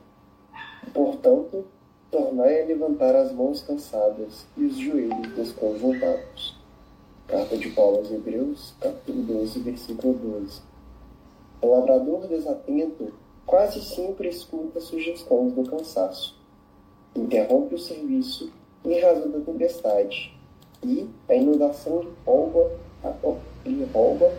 Portanto, 0.93 1.65
tornai 2.13 2.61
a 2.61 2.65
levantar 2.67 3.15
as 3.15 3.31
mãos 3.31 3.63
cansadas 3.63 4.45
e 4.55 4.65
os 4.65 4.77
joelhos 4.77 5.35
desconjuntados. 5.35 6.55
Carta 7.27 7.57
de 7.57 7.71
Paulo 7.71 7.97
aos 7.97 8.11
Hebreus, 8.11 8.75
capítulo 8.79 9.23
12, 9.23 9.59
versículo 9.61 10.13
12. 10.13 10.61
O 11.59 11.71
lavrador 11.71 12.27
desatento 12.27 13.11
quase 13.47 13.81
sempre 13.81 14.29
escuta 14.29 14.79
sugestões 14.79 15.53
do 15.53 15.63
cansaço. 15.63 16.39
Interrompe 17.15 17.73
o 17.73 17.79
serviço 17.79 18.53
em 18.85 18.99
razão 18.99 19.31
da 19.31 19.39
tempestade 19.39 20.37
e 20.83 21.09
a 21.27 21.33
inundação 21.33 22.01
de 22.01 22.09
rouba 22.23 22.73
a, 23.03 23.11
lhe 23.67 23.85
rouba 23.85 24.31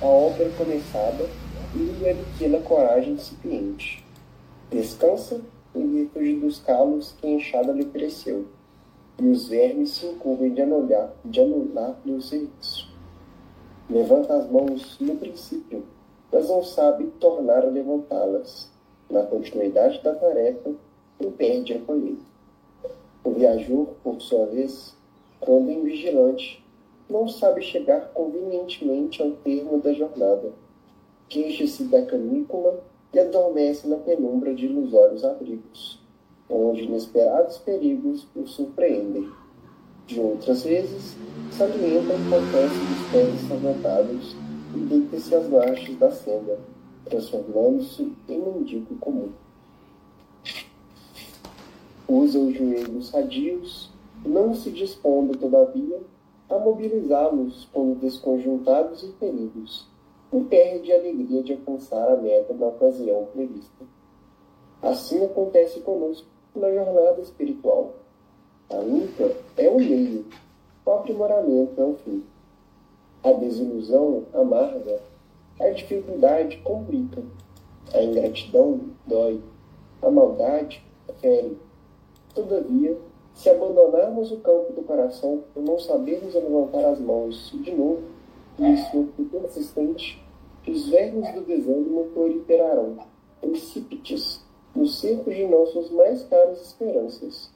a 0.00 0.06
obra 0.06 0.48
começada 0.50 1.28
e 1.74 1.78
lhe 1.78 2.08
adquire 2.08 2.54
a 2.54 2.60
coragem 2.62 3.14
incipiente. 3.14 4.04
Descansa 4.70 5.40
em 5.74 5.88
virtude 5.88 6.36
dos 6.36 6.60
calos 6.60 7.12
que 7.12 7.26
a 7.26 7.30
enxada 7.30 7.72
lhe 7.72 7.84
cresceu, 7.86 8.46
e 9.18 9.26
os 9.28 9.48
vermes 9.48 9.90
se 9.90 10.06
incumbem 10.06 10.52
de 10.52 10.62
anular, 10.62 11.12
de 11.24 11.40
anular-lhe 11.40 12.12
o 12.12 12.20
serviço. 12.20 12.90
Levanta 13.88 14.34
as 14.34 14.50
mãos 14.50 14.98
no 15.00 15.16
princípio, 15.16 15.84
mas 16.32 16.48
não 16.48 16.62
sabe 16.62 17.06
tornar 17.20 17.64
a 17.64 17.70
levantá-las. 17.70 18.70
Na 19.10 19.22
continuidade 19.22 20.02
da 20.02 20.14
tarefa, 20.14 20.72
impede 21.20 21.74
a 21.74 21.80
colheita. 21.80 22.22
O 23.22 23.30
viajor, 23.30 23.88
por 24.02 24.20
sua 24.20 24.46
vez, 24.46 24.96
quando 25.38 25.70
invigilante, 25.70 26.64
não 27.08 27.28
sabe 27.28 27.60
chegar 27.60 28.12
convenientemente 28.14 29.20
ao 29.20 29.32
termo 29.32 29.78
da 29.78 29.92
jornada. 29.92 30.52
Queixa-se 31.28 31.84
da 31.84 32.04
canícula 32.06 32.82
e 33.12 33.18
adormece 33.18 33.86
na 33.86 33.96
penumbra 33.96 34.54
de 34.54 34.66
ilusórios 34.66 35.24
abrigos, 35.24 36.00
onde 36.48 36.82
inesperados 36.82 37.58
perigos 37.58 38.26
o 38.34 38.46
surpreendem. 38.46 39.28
De 40.06 40.18
outras 40.18 40.64
vezes, 40.64 41.16
se 41.50 41.62
alimenta 41.62 42.12
a 42.12 42.16
impotência 42.16 42.84
dos 42.84 43.10
pés 43.12 43.50
levantados 43.50 44.36
e 44.74 44.78
deita-se 44.78 45.34
às 45.34 45.48
margens 45.48 45.98
da 45.98 46.10
senda, 46.10 46.58
transformando-se 47.04 48.12
em 48.28 48.38
mendigo 48.38 48.96
comum. 48.96 49.30
Usa 52.08 52.38
os 52.38 52.54
joelhos 52.54 53.08
sadios, 53.08 53.90
não 54.24 54.54
se 54.54 54.70
dispondo, 54.70 55.36
todavia, 55.38 56.00
a 56.48 56.58
mobilizá-los 56.58 57.68
quando 57.72 58.00
desconjuntados 58.00 59.02
e 59.02 59.12
feridos, 59.12 59.86
perde 60.40 60.92
a 60.92 60.96
alegria 60.96 61.42
de 61.42 61.52
alcançar 61.52 62.08
a 62.08 62.16
meta 62.16 62.54
na 62.54 62.66
ocasião 62.66 63.26
prevista. 63.32 63.84
Assim 64.80 65.24
acontece 65.24 65.80
conosco 65.80 66.26
na 66.54 66.72
jornada 66.72 67.20
espiritual. 67.20 67.94
A 68.70 68.76
luta 68.76 69.36
é 69.56 69.68
o 69.68 69.76
meio, 69.76 70.24
o 70.84 70.90
aprimoramento 70.90 71.80
é 71.80 71.84
o 71.84 71.94
fim. 71.94 72.24
A 73.22 73.32
desilusão 73.32 74.24
amarga, 74.32 75.00
a 75.60 75.68
dificuldade 75.68 76.56
complica, 76.58 77.22
a 77.92 78.02
ingratidão 78.02 78.80
dói, 79.06 79.40
a 80.00 80.10
maldade 80.10 80.82
fere. 81.20 81.58
Todavia, 82.34 82.96
se 83.34 83.50
abandonarmos 83.50 84.32
o 84.32 84.38
campo 84.38 84.72
do 84.72 84.82
coração 84.82 85.42
por 85.52 85.62
não 85.62 85.78
sabermos 85.78 86.34
levantar 86.34 86.84
as 86.86 86.98
mãos 86.98 87.52
de 87.62 87.72
novo, 87.72 88.02
isso 88.58 89.08
é 89.18 89.38
persistente, 89.38 90.21
os 90.70 90.88
vermes 90.88 91.34
do 91.34 91.42
desânimo 91.42 92.04
proliferarão, 92.14 92.98
insípides, 93.42 94.40
nos 94.74 95.00
cercos 95.00 95.34
de 95.34 95.46
nossas 95.46 95.90
mais 95.90 96.22
caras 96.24 96.60
esperanças. 96.62 97.50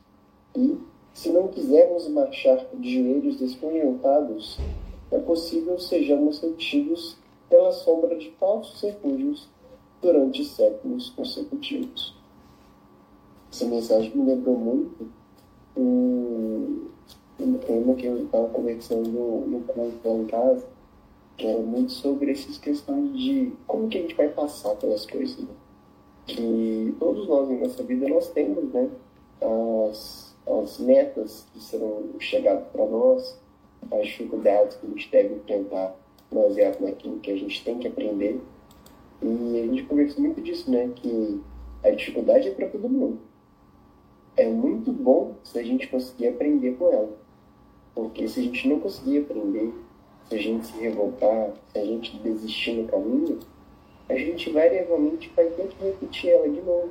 E, 0.57 0.77
se 1.15 1.31
não 1.31 1.49
quisermos 1.49 2.09
marchar 2.09 2.67
de 2.75 2.95
joelhos 2.95 3.37
desconjuntados, 3.37 4.59
é 5.11 5.19
possível 5.19 5.79
sejamos 5.79 6.41
retidos 6.41 7.17
pela 7.49 7.73
sombra 7.73 8.17
de 8.17 8.31
falsos 8.33 8.81
refúgios 8.83 9.49
durante 10.03 10.45
séculos 10.45 11.11
consecutivos. 11.11 12.15
Essa 13.51 13.67
mensagem 13.67 14.15
me 14.15 14.27
lembrou 14.27 14.59
muito 14.59 15.09
um, 15.77 16.89
um 17.41 17.55
tema 17.59 17.95
que 17.95 18.07
eu 18.07 18.25
estava 18.25 18.49
conversando 18.49 19.09
no 19.09 19.61
culto 19.61 20.09
em 20.09 20.27
casa, 20.27 20.67
que 21.37 21.47
era 21.47 21.61
muito 21.61 21.93
sobre 21.93 22.31
essas 22.31 22.59
questões 22.59 23.17
de 23.17 23.53
como 23.67 23.89
que 23.89 23.99
a 23.99 24.03
gente 24.03 24.15
vai 24.15 24.29
passar 24.29 24.75
pelas 24.77 25.05
coisas. 25.07 25.39
Né? 25.39 25.49
Que 26.27 26.95
todos 26.99 27.29
nós 27.29 27.51
em 27.51 27.61
nossa 27.61 27.83
vida 27.83 28.09
nós 28.09 28.31
temos, 28.31 28.73
né? 28.73 28.91
As, 29.89 30.35
as 30.47 30.79
metas 30.79 31.47
que 31.53 31.61
serão 31.61 32.05
chegadas 32.19 32.67
para 32.69 32.87
nós, 32.87 33.39
as 33.93 34.07
dificuldades 34.07 34.77
que 34.77 34.87
a 34.87 34.89
gente 34.89 35.11
deve 35.11 35.35
enfrentar 35.35 35.95
baseado 36.33 36.81
naquilo 36.81 37.21
que 37.21 37.31
a 37.31 37.37
gente 37.37 37.63
tem 37.63 37.79
que 37.79 37.87
aprender. 37.87 38.41
E 39.23 39.61
a 39.61 39.67
gente 39.67 39.85
conversa 39.85 40.21
muito 40.21 40.41
disso, 40.41 40.71
né? 40.71 40.91
Que 40.97 41.41
a 41.85 41.91
dificuldade 41.91 42.49
é 42.49 42.51
para 42.51 42.69
todo 42.69 42.89
mundo. 42.89 43.21
É 44.37 44.49
muito 44.49 44.93
bom 44.93 45.37
se 45.45 45.59
a 45.59 45.63
gente 45.63 45.87
conseguir 45.89 46.29
aprender 46.29 46.73
com 46.77 46.93
ela. 46.93 47.17
Porque 47.95 48.27
se 48.29 48.41
a 48.41 48.43
gente 48.43 48.69
não 48.69 48.81
conseguir 48.81 49.19
aprender, 49.19 49.73
se 50.29 50.35
a 50.35 50.39
gente 50.39 50.67
se 50.67 50.79
revoltar, 50.79 51.53
se 51.73 51.79
a 51.79 51.85
gente 51.85 52.17
desistir 52.19 52.73
no 52.73 52.89
caminho, 52.89 53.39
a 54.09 54.15
gente 54.15 54.51
variavelmente 54.51 55.33
vai 55.35 55.47
ter 55.47 55.69
que 55.69 55.85
repetir 55.85 56.31
ela 56.31 56.49
de 56.49 56.61
novo. 56.61 56.91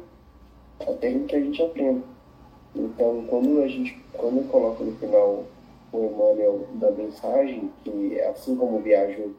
Até 0.80 1.14
que 1.20 1.36
a 1.36 1.40
gente 1.40 1.62
aprenda. 1.62 2.04
Então, 2.76 3.26
quando 3.30 3.62
a 3.62 3.68
gente, 3.68 3.98
quando 4.14 4.50
coloca 4.50 4.84
no 4.84 4.96
final 4.98 5.46
o 5.94 5.98
Emmanuel 5.98 6.68
da 6.74 6.92
mensagem, 6.92 7.72
que 7.84 8.20
assim 8.22 8.56
como 8.56 8.80
viajo 8.80 9.34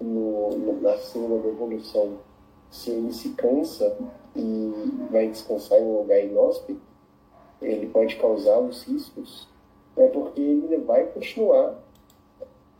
no, 0.00 0.50
no, 0.50 0.80
na 0.80 0.96
cena 0.96 1.38
da 1.38 1.48
evolução, 1.48 2.18
se 2.70 2.90
ele 2.90 3.12
se 3.12 3.30
cansa 3.30 3.96
e 4.34 4.72
vai 5.10 5.28
descansar 5.28 5.78
em 5.78 5.84
um 5.84 5.98
lugar 5.98 6.24
inóspito, 6.24 6.80
ele 7.60 7.86
pode 7.88 8.16
causar 8.16 8.58
os 8.58 8.84
riscos, 8.84 9.48
é 9.96 10.06
porque 10.06 10.40
ele 10.40 10.76
vai 10.78 11.04
continuar 11.06 11.78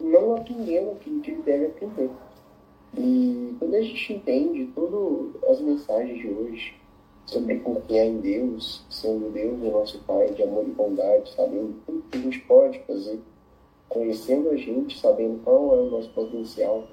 não 0.00 0.36
aprendendo 0.36 0.92
aquilo 0.92 1.20
que 1.20 1.30
ele 1.30 1.42
deve 1.42 1.66
aprender. 1.66 2.10
E 2.96 3.54
quando 3.58 3.74
a 3.74 3.82
gente 3.82 4.12
entende 4.14 4.66
todas 4.74 5.42
as 5.44 5.60
mensagens 5.60 6.18
de 6.18 6.28
hoje 6.28 6.74
sobre 7.26 7.58
confiar 7.60 8.06
em 8.06 8.18
Deus, 8.18 8.84
sendo 8.88 9.30
Deus 9.32 9.60
o 9.60 9.70
nosso 9.70 9.98
Pai 10.04 10.32
de 10.32 10.42
amor 10.42 10.66
e 10.66 10.70
bondade, 10.70 11.30
sabendo 11.34 11.74
tudo 11.84 12.02
que 12.10 12.18
a 12.18 12.20
gente 12.22 12.40
pode 12.40 12.78
fazer, 12.80 13.20
conhecendo 13.88 14.48
a 14.50 14.56
gente, 14.56 14.98
sabendo 14.98 15.42
qual 15.44 15.74
é 15.74 15.80
o 15.82 15.90
nosso 15.90 16.10
potencial. 16.10 16.86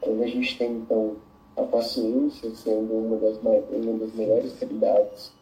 Quando 0.00 0.22
a 0.22 0.26
gente 0.26 0.58
tem, 0.58 0.72
então, 0.72 1.16
a 1.56 1.62
paciência 1.62 2.50
sendo 2.54 2.92
uma 2.92 3.16
das, 3.16 3.38
uma 3.38 3.98
das 3.98 4.12
melhores 4.14 4.52
qualidades 4.58 5.32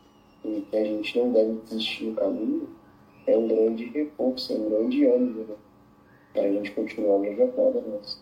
e 0.45 0.61
que 0.71 0.77
a 0.77 0.85
gente 0.85 1.19
não 1.19 1.33
deve 1.33 1.59
desistir 1.65 2.05
no 2.05 2.15
caminho, 2.15 2.69
é 3.27 3.37
um 3.37 3.49
grande 3.49 3.87
reforço, 3.87 4.53
é 4.53 4.57
um 4.57 4.69
grande 4.69 5.05
ânimo 5.07 5.45
né? 5.45 5.55
Para 6.33 6.43
a 6.43 6.53
gente 6.53 6.71
continuar 6.73 7.19
na 7.19 7.33
jornada 7.35 7.81
nossa. 7.81 8.19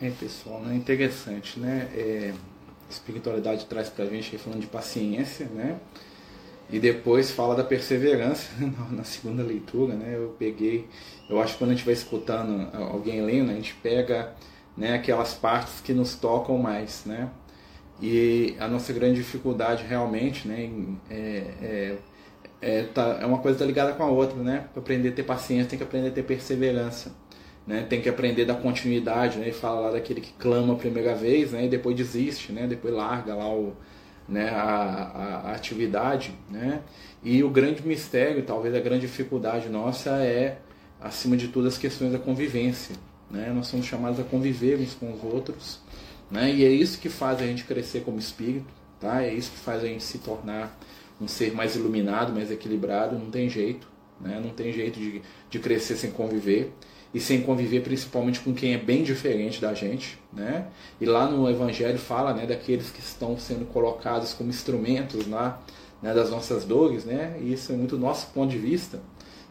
É, 0.00 0.10
pessoal, 0.10 0.62
é 0.70 0.74
interessante, 0.74 1.58
né? 1.58 1.90
É, 1.94 2.32
espiritualidade 2.88 3.66
traz 3.66 3.88
para 3.88 4.04
a 4.04 4.08
gente 4.08 4.38
falando 4.38 4.60
de 4.60 4.66
paciência, 4.66 5.46
né? 5.46 5.78
E 6.70 6.78
depois 6.78 7.30
fala 7.30 7.54
da 7.54 7.64
perseverança 7.64 8.50
na 8.90 9.02
segunda 9.02 9.42
leitura, 9.42 9.94
né? 9.94 10.14
Eu 10.16 10.36
peguei, 10.38 10.86
eu 11.28 11.40
acho 11.40 11.54
que 11.54 11.58
quando 11.58 11.70
a 11.70 11.74
gente 11.74 11.84
vai 11.84 11.94
escutando 11.94 12.68
alguém 12.76 13.22
lendo, 13.22 13.50
a 13.50 13.54
gente 13.54 13.74
pega 13.82 14.34
né, 14.76 14.94
aquelas 14.94 15.34
partes 15.34 15.80
que 15.80 15.92
nos 15.92 16.14
tocam 16.14 16.58
mais, 16.58 17.04
né? 17.04 17.30
E 18.00 18.54
a 18.60 18.68
nossa 18.68 18.92
grande 18.92 19.16
dificuldade 19.16 19.84
realmente, 19.84 20.46
né, 20.46 20.70
é, 21.10 21.16
é, 21.60 21.98
é, 22.60 22.82
tá, 22.82 23.18
é 23.20 23.26
uma 23.26 23.38
coisa 23.38 23.58
tá 23.58 23.64
ligada 23.64 23.92
com 23.92 24.02
a 24.02 24.08
outra, 24.08 24.42
né? 24.42 24.66
Para 24.72 24.82
aprender 24.82 25.10
a 25.10 25.12
ter 25.12 25.22
paciência, 25.22 25.70
tem 25.70 25.78
que 25.78 25.84
aprender 25.84 26.08
a 26.08 26.10
ter 26.10 26.24
perseverança, 26.24 27.12
né? 27.66 27.86
Tem 27.88 28.00
que 28.00 28.08
aprender 28.08 28.44
da 28.44 28.54
continuidade, 28.54 29.38
né? 29.38 29.48
E 29.48 29.52
fala 29.52 29.80
lá 29.80 29.90
daquele 29.92 30.20
que 30.20 30.32
clama 30.32 30.74
a 30.74 30.76
primeira 30.76 31.14
vez, 31.14 31.52
né? 31.52 31.66
E 31.66 31.68
depois 31.68 31.96
desiste, 31.96 32.52
né? 32.52 32.66
Depois 32.66 32.92
larga 32.92 33.34
lá 33.34 33.48
o, 33.48 33.76
né, 34.28 34.50
a, 34.50 34.62
a, 34.62 35.50
a 35.50 35.52
atividade, 35.54 36.34
né? 36.50 36.80
E 37.22 37.42
o 37.42 37.50
grande 37.50 37.86
mistério, 37.86 38.42
talvez 38.42 38.74
a 38.74 38.80
grande 38.80 39.02
dificuldade 39.02 39.68
nossa 39.68 40.10
é, 40.22 40.58
acima 41.00 41.36
de 41.36 41.48
tudo, 41.48 41.68
as 41.68 41.78
questões 41.78 42.12
da 42.12 42.18
convivência. 42.18 42.94
Né? 43.30 43.52
Nós 43.54 43.66
somos 43.66 43.86
chamados 43.86 44.18
a 44.18 44.24
conviver 44.24 44.78
uns 44.78 44.94
com 44.94 45.12
os 45.12 45.22
outros, 45.22 45.80
né? 46.30 46.52
E 46.52 46.64
é 46.64 46.68
isso 46.68 46.98
que 46.98 47.08
faz 47.08 47.40
a 47.40 47.46
gente 47.46 47.64
crescer 47.64 48.00
como 48.00 48.18
espírito, 48.18 48.66
tá? 49.00 49.22
É 49.22 49.32
isso 49.32 49.50
que 49.50 49.58
faz 49.58 49.82
a 49.82 49.86
gente 49.86 50.02
se 50.02 50.18
tornar 50.18 50.76
um 51.20 51.26
ser 51.28 51.52
mais 51.54 51.76
iluminado, 51.76 52.32
mais 52.32 52.50
equilibrado. 52.50 53.18
Não 53.18 53.30
tem 53.30 53.48
jeito, 53.48 53.88
né? 54.20 54.40
Não 54.42 54.50
tem 54.50 54.72
jeito 54.72 54.98
de, 54.98 55.22
de 55.50 55.58
crescer 55.58 55.96
sem 55.96 56.10
conviver 56.10 56.72
e 57.12 57.20
sem 57.20 57.40
conviver 57.40 57.80
principalmente 57.82 58.40
com 58.40 58.52
quem 58.52 58.74
é 58.74 58.78
bem 58.78 59.02
diferente 59.02 59.60
da 59.60 59.72
gente, 59.72 60.18
né? 60.32 60.66
E 61.00 61.06
lá 61.06 61.28
no 61.28 61.48
Evangelho 61.48 61.98
fala, 61.98 62.34
né, 62.34 62.46
daqueles 62.46 62.90
que 62.90 63.00
estão 63.00 63.38
sendo 63.38 63.64
colocados 63.66 64.34
como 64.34 64.50
instrumentos 64.50 65.26
lá, 65.26 65.62
né, 66.02 66.12
das 66.12 66.30
nossas 66.30 66.64
dores, 66.64 67.04
né? 67.04 67.38
E 67.40 67.52
isso 67.52 67.72
é 67.72 67.76
muito 67.76 67.96
nosso 67.96 68.28
ponto 68.28 68.50
de 68.50 68.58
vista, 68.58 69.00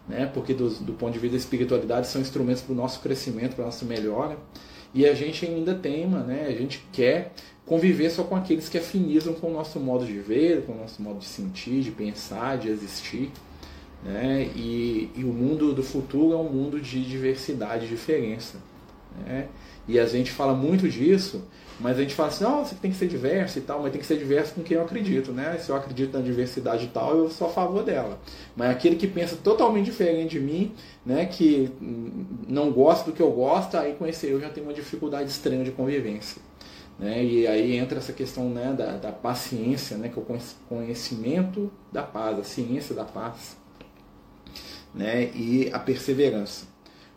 né? 0.08 0.30
Porque 0.34 0.54
do, 0.54 0.70
do 0.70 0.94
ponto 0.94 1.14
de 1.14 1.20
vista 1.20 1.36
da 1.36 1.42
espiritualidade 1.42 2.08
são 2.08 2.22
instrumentos 2.22 2.62
para 2.62 2.74
o 2.74 2.76
nosso 2.76 3.00
crescimento, 3.02 3.56
para 3.56 3.64
a 3.64 3.68
nossa 3.68 3.86
melhora. 3.86 4.38
E 4.94 5.06
a 5.06 5.14
gente 5.14 5.46
ainda 5.46 5.76
tema, 5.76 6.20
né? 6.20 6.46
A 6.48 6.54
gente 6.54 6.88
quer 6.94 7.34
conviver 7.68 8.10
só 8.10 8.24
com 8.24 8.36
aqueles 8.36 8.70
que 8.70 8.78
afinizam 8.78 9.34
com 9.34 9.48
o 9.48 9.54
nosso 9.54 9.80
modo 9.80 10.06
de 10.06 10.18
ver, 10.18 10.66
com 10.66 10.72
o 10.72 10.78
nosso 10.78 11.02
modo 11.02 11.20
de 11.20 11.26
sentir, 11.26 11.82
de 11.82 11.92
pensar, 11.92 12.58
de 12.58 12.70
existir. 12.70 13.30
Né? 14.04 14.50
E, 14.56 15.12
e 15.16 15.24
o 15.24 15.34
mundo 15.34 15.74
do 15.74 15.84
futuro 15.84 16.34
é 16.34 16.38
um 16.38 16.50
mundo 16.50 16.80
de 16.80 17.04
diversidade 17.04 17.86
e 17.86 17.90
diferença. 17.90 18.58
Né? 19.26 19.48
E 19.88 20.00
a 20.00 20.06
gente 20.06 20.32
fala 20.32 20.54
muito 20.54 20.88
disso, 20.88 21.44
mas 21.80 21.98
a 21.98 22.02
gente 22.02 22.16
fala 22.16 22.30
assim, 22.30 22.46
você 22.46 22.76
tem 22.76 22.90
que 22.90 22.98
ser 22.98 23.08
diverso 23.08 23.60
e 23.60 23.62
tal, 23.62 23.82
mas 23.82 23.92
tem 23.92 24.02
que 24.02 24.08
ser 24.08 24.18
diverso 24.18 24.54
com 24.54 24.64
quem 24.64 24.78
eu 24.78 24.84
acredito, 24.84 25.32
né? 25.32 25.58
Se 25.60 25.70
eu 25.70 25.76
acredito 25.76 26.18
na 26.18 26.24
diversidade 26.24 26.86
e 26.86 26.88
tal, 26.88 27.16
eu 27.16 27.30
sou 27.30 27.48
a 27.48 27.50
favor 27.50 27.84
dela. 27.84 28.20
Mas 28.56 28.72
aquele 28.72 28.96
que 28.96 29.08
pensa 29.08 29.38
totalmente 29.38 29.86
diferente 29.86 30.32
de 30.32 30.40
mim, 30.40 30.74
né, 31.06 31.26
que 31.26 31.70
não 32.48 32.72
gosta 32.72 33.10
do 33.10 33.16
que 33.16 33.22
eu 33.22 33.32
gosto, 33.32 33.78
aí 33.78 33.94
com 33.94 34.08
esse 34.08 34.28
eu 34.28 34.40
já 34.42 34.50
tenho 34.50 34.66
uma 34.68 34.74
dificuldade 34.74 35.30
estranha 35.30 35.64
de 35.64 35.72
convivência. 35.72 36.42
Né? 37.00 37.24
E 37.24 37.48
aí 37.48 37.78
entra 37.78 38.00
essa 38.00 38.12
questão 38.12 38.50
né, 38.50 38.74
da, 38.74 38.98
da 38.98 39.12
paciência, 39.12 39.98
né, 39.98 40.10
que 40.10 40.18
é 40.18 40.22
o 40.22 40.40
conhecimento 40.68 41.72
da 41.92 42.04
paz, 42.04 42.40
a 42.40 42.44
ciência 42.44 42.96
da 42.96 43.06
paz 43.06 43.58
né, 44.94 45.32
e 45.36 45.70
a 45.72 45.80
perseverança. 45.80 46.66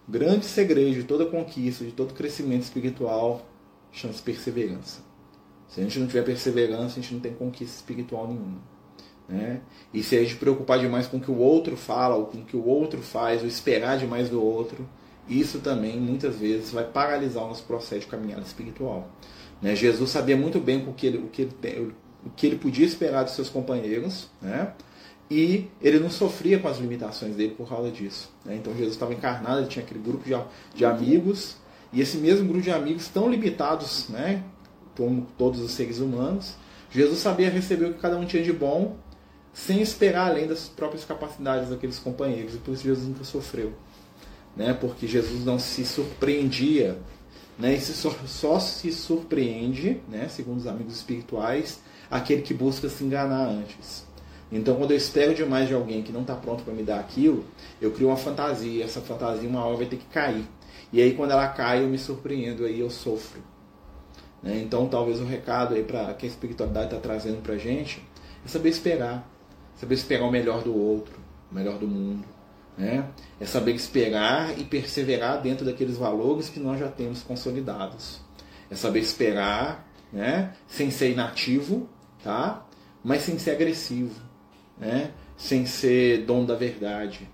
Grande 0.07 0.45
segredo 0.45 0.93
de 0.93 1.05
toda 1.05 1.25
conquista, 1.25 1.85
de 1.85 1.93
todo 1.93 2.13
crescimento 2.13 2.63
espiritual, 2.63 3.47
chama-se 3.93 4.23
perseverança. 4.23 5.01
Se 5.69 5.81
a 5.81 5.85
gente 5.85 5.99
não 5.99 6.07
tiver 6.07 6.25
perseverança, 6.25 6.99
a 6.99 7.03
gente 7.03 7.15
não 7.15 7.21
tem 7.21 7.33
conquista 7.33 7.77
espiritual 7.77 8.27
nenhuma. 8.27 8.59
Né? 9.29 9.61
E 9.95 10.03
se 10.03 10.17
a 10.17 10.23
gente 10.23 10.37
preocupar 10.37 10.81
demais 10.81 11.07
com 11.07 11.19
o 11.19 11.21
que 11.21 11.31
o 11.31 11.39
outro 11.39 11.77
fala, 11.77 12.17
ou 12.17 12.27
com 12.27 12.39
o 12.39 12.45
que 12.45 12.57
o 12.57 12.67
outro 12.67 13.01
faz, 13.01 13.43
ou 13.43 13.49
esperar 13.49 13.97
demais 13.97 14.29
do 14.29 14.43
outro, 14.43 14.87
isso 15.29 15.61
também 15.61 15.99
muitas 16.01 16.37
vezes 16.37 16.73
vai 16.73 16.85
paralisar 16.85 17.45
o 17.45 17.49
nosso 17.49 17.63
processo 17.63 18.01
de 18.01 18.07
caminhada 18.09 18.43
espiritual. 18.43 19.09
Né? 19.61 19.75
Jesus 19.75 20.11
sabia 20.11 20.37
muito 20.37 20.59
bem 20.59 20.87
o 20.88 20.93
que, 20.93 21.07
ele, 21.07 21.19
o, 21.19 21.29
que 21.29 21.43
ele, 21.43 21.93
o 22.25 22.31
que 22.31 22.47
ele 22.47 22.57
podia 22.57 22.87
esperar 22.87 23.25
dos 23.25 23.35
seus 23.35 23.49
companheiros, 23.49 24.29
né? 24.40 24.73
e 25.31 25.69
ele 25.81 26.00
não 26.00 26.11
sofria 26.11 26.59
com 26.59 26.67
as 26.67 26.79
limitações 26.79 27.37
dele 27.37 27.55
por 27.57 27.69
causa 27.69 27.90
disso. 27.90 28.33
Né? 28.45 28.57
Então 28.57 28.73
Jesus 28.75 28.95
estava 28.95 29.12
encarnado, 29.14 29.61
ele 29.61 29.69
tinha 29.69 29.85
aquele 29.85 30.00
grupo 30.00 30.25
de, 30.25 30.35
de 30.75 30.85
amigos, 30.85 31.57
e 31.93 32.00
esse 32.00 32.17
mesmo 32.17 32.47
grupo 32.47 32.62
de 32.62 32.71
amigos 32.71 33.09
tão 33.09 33.29
limitados, 33.29 34.09
né, 34.09 34.43
como 34.97 35.26
todos 35.37 35.61
os 35.61 35.73
seres 35.73 35.99
humanos, 35.99 36.55
Jesus 36.90 37.19
sabia 37.19 37.50
receber 37.50 37.87
o 37.87 37.95
que 37.95 38.00
cada 38.00 38.17
um 38.17 38.25
tinha 38.25 38.43
de 38.43 38.52
bom, 38.52 38.97
sem 39.52 39.81
esperar 39.81 40.31
além 40.31 40.47
das 40.47 40.69
próprias 40.69 41.05
capacidades 41.05 41.71
daqueles 41.71 41.99
companheiros, 41.99 42.55
e 42.55 42.59
por 42.59 42.75
isso 42.75 42.85
Jesus 42.85 43.07
nunca 43.07 43.25
sofreu. 43.25 43.73
Né? 44.57 44.73
Porque 44.73 45.07
Jesus 45.07 45.45
não 45.45 45.59
se 45.59 45.85
surpreendia, 45.85 46.99
né? 47.61 47.75
e 47.75 47.81
só, 47.81 48.11
só 48.26 48.59
se 48.59 48.90
surpreende, 48.93 50.01
né, 50.09 50.29
segundo 50.29 50.59
os 50.59 50.66
amigos 50.66 50.96
espirituais, 50.96 51.81
aquele 52.11 52.42
que 52.42 52.55
busca 52.55 52.88
se 52.88 53.05
enganar 53.05 53.46
antes. 53.46 54.09
Então, 54.51 54.75
quando 54.77 54.90
eu 54.90 54.96
espero 54.96 55.33
demais 55.35 55.68
de 55.68 55.75
alguém 55.75 56.03
que 56.03 56.11
não 56.11 56.23
está 56.23 56.35
pronto 56.35 56.64
para 56.64 56.75
me 56.75 56.83
dar 56.83 56.99
aquilo, 56.99 57.44
eu 57.81 57.92
crio 57.92 58.09
uma 58.09 58.16
fantasia. 58.16 58.85
Essa 58.85 59.01
fantasia, 59.01 59.49
uma 59.49 59.64
hora, 59.64 59.77
vai 59.77 59.87
ter 59.87 59.96
que 59.96 60.07
cair. 60.07 60.44
E 60.92 61.01
aí, 61.01 61.14
quando 61.14 61.31
ela 61.31 61.46
cai, 61.49 61.85
eu 61.85 61.88
me 61.88 61.99
surpreendo, 61.99 62.64
aí 62.64 62.81
eu 62.81 62.90
sofro. 62.90 63.40
Né? 64.42 64.61
Então, 64.61 64.88
talvez 64.88 65.20
o 65.20 65.25
recado 65.25 65.75
aí 65.75 65.85
para 65.85 66.12
que 66.14 66.27
a 66.27 66.29
espiritualidade 66.29 66.87
está 66.87 66.99
trazendo 66.99 67.40
para 67.42 67.55
a 67.55 67.59
gente 67.59 68.03
é 68.44 68.49
saber 68.49 68.70
esperar. 68.70 69.29
Saber 69.77 69.94
esperar 69.94 70.27
o 70.27 70.33
melhor 70.33 70.64
do 70.64 70.77
outro, 70.77 71.14
o 71.51 71.55
melhor 71.55 71.79
do 71.79 71.87
mundo. 71.87 72.25
Né? 72.81 73.05
É 73.38 73.45
saber 73.45 73.75
esperar 73.75 74.59
e 74.59 74.64
perseverar 74.64 75.43
dentro 75.43 75.64
daqueles 75.64 75.97
valores 75.97 76.49
que 76.49 76.59
nós 76.59 76.81
já 76.81 76.88
temos 76.88 77.23
consolidados. 77.23 78.21
É 78.71 78.75
saber 78.75 79.01
esperar, 79.01 79.87
né? 80.12 80.55
sem 80.66 80.90
ser 80.90 81.12
inativo, 81.12 81.88
tá? 82.25 82.66
mas 83.05 83.23
sem 83.23 83.38
ser 83.38 83.51
agressivo 83.51 84.31
né? 84.81 85.12
sem 85.37 85.66
ser 85.66 86.25
dono 86.25 86.47
da 86.47 86.55
verdade. 86.55 87.29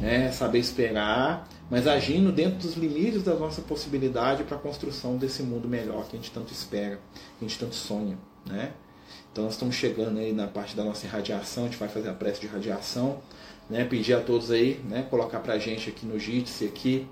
Né? 0.00 0.30
Saber 0.30 0.58
esperar, 0.58 1.46
mas 1.68 1.86
agindo 1.86 2.32
dentro 2.32 2.60
dos 2.60 2.76
limites 2.76 3.22
da 3.22 3.34
nossa 3.34 3.60
possibilidade 3.60 4.44
para 4.44 4.56
a 4.56 4.60
construção 4.60 5.16
desse 5.16 5.42
mundo 5.42 5.68
melhor 5.68 6.06
que 6.08 6.16
a 6.16 6.20
gente 6.20 6.30
tanto 6.30 6.52
espera, 6.52 6.98
que 7.38 7.44
a 7.44 7.48
gente 7.48 7.58
tanto 7.58 7.74
sonha. 7.74 8.16
Né? 8.46 8.72
Então 9.30 9.44
nós 9.44 9.54
estamos 9.54 9.74
chegando 9.74 10.18
aí 10.18 10.32
na 10.32 10.46
parte 10.46 10.76
da 10.76 10.84
nossa 10.84 11.04
irradiação, 11.06 11.64
a 11.64 11.66
gente 11.66 11.78
vai 11.78 11.88
fazer 11.88 12.08
a 12.08 12.14
prece 12.14 12.40
de 12.40 12.46
radiação, 12.46 13.20
né? 13.72 13.84
pedir 13.84 14.14
a 14.14 14.20
todos 14.20 14.50
aí, 14.50 14.80
né? 14.88 15.06
colocar 15.08 15.40
para 15.40 15.54
a 15.54 15.58
gente 15.58 15.88
aqui 15.88 16.04
no 16.04 16.18
Jitsi 16.18 16.66
aqui 16.66 17.06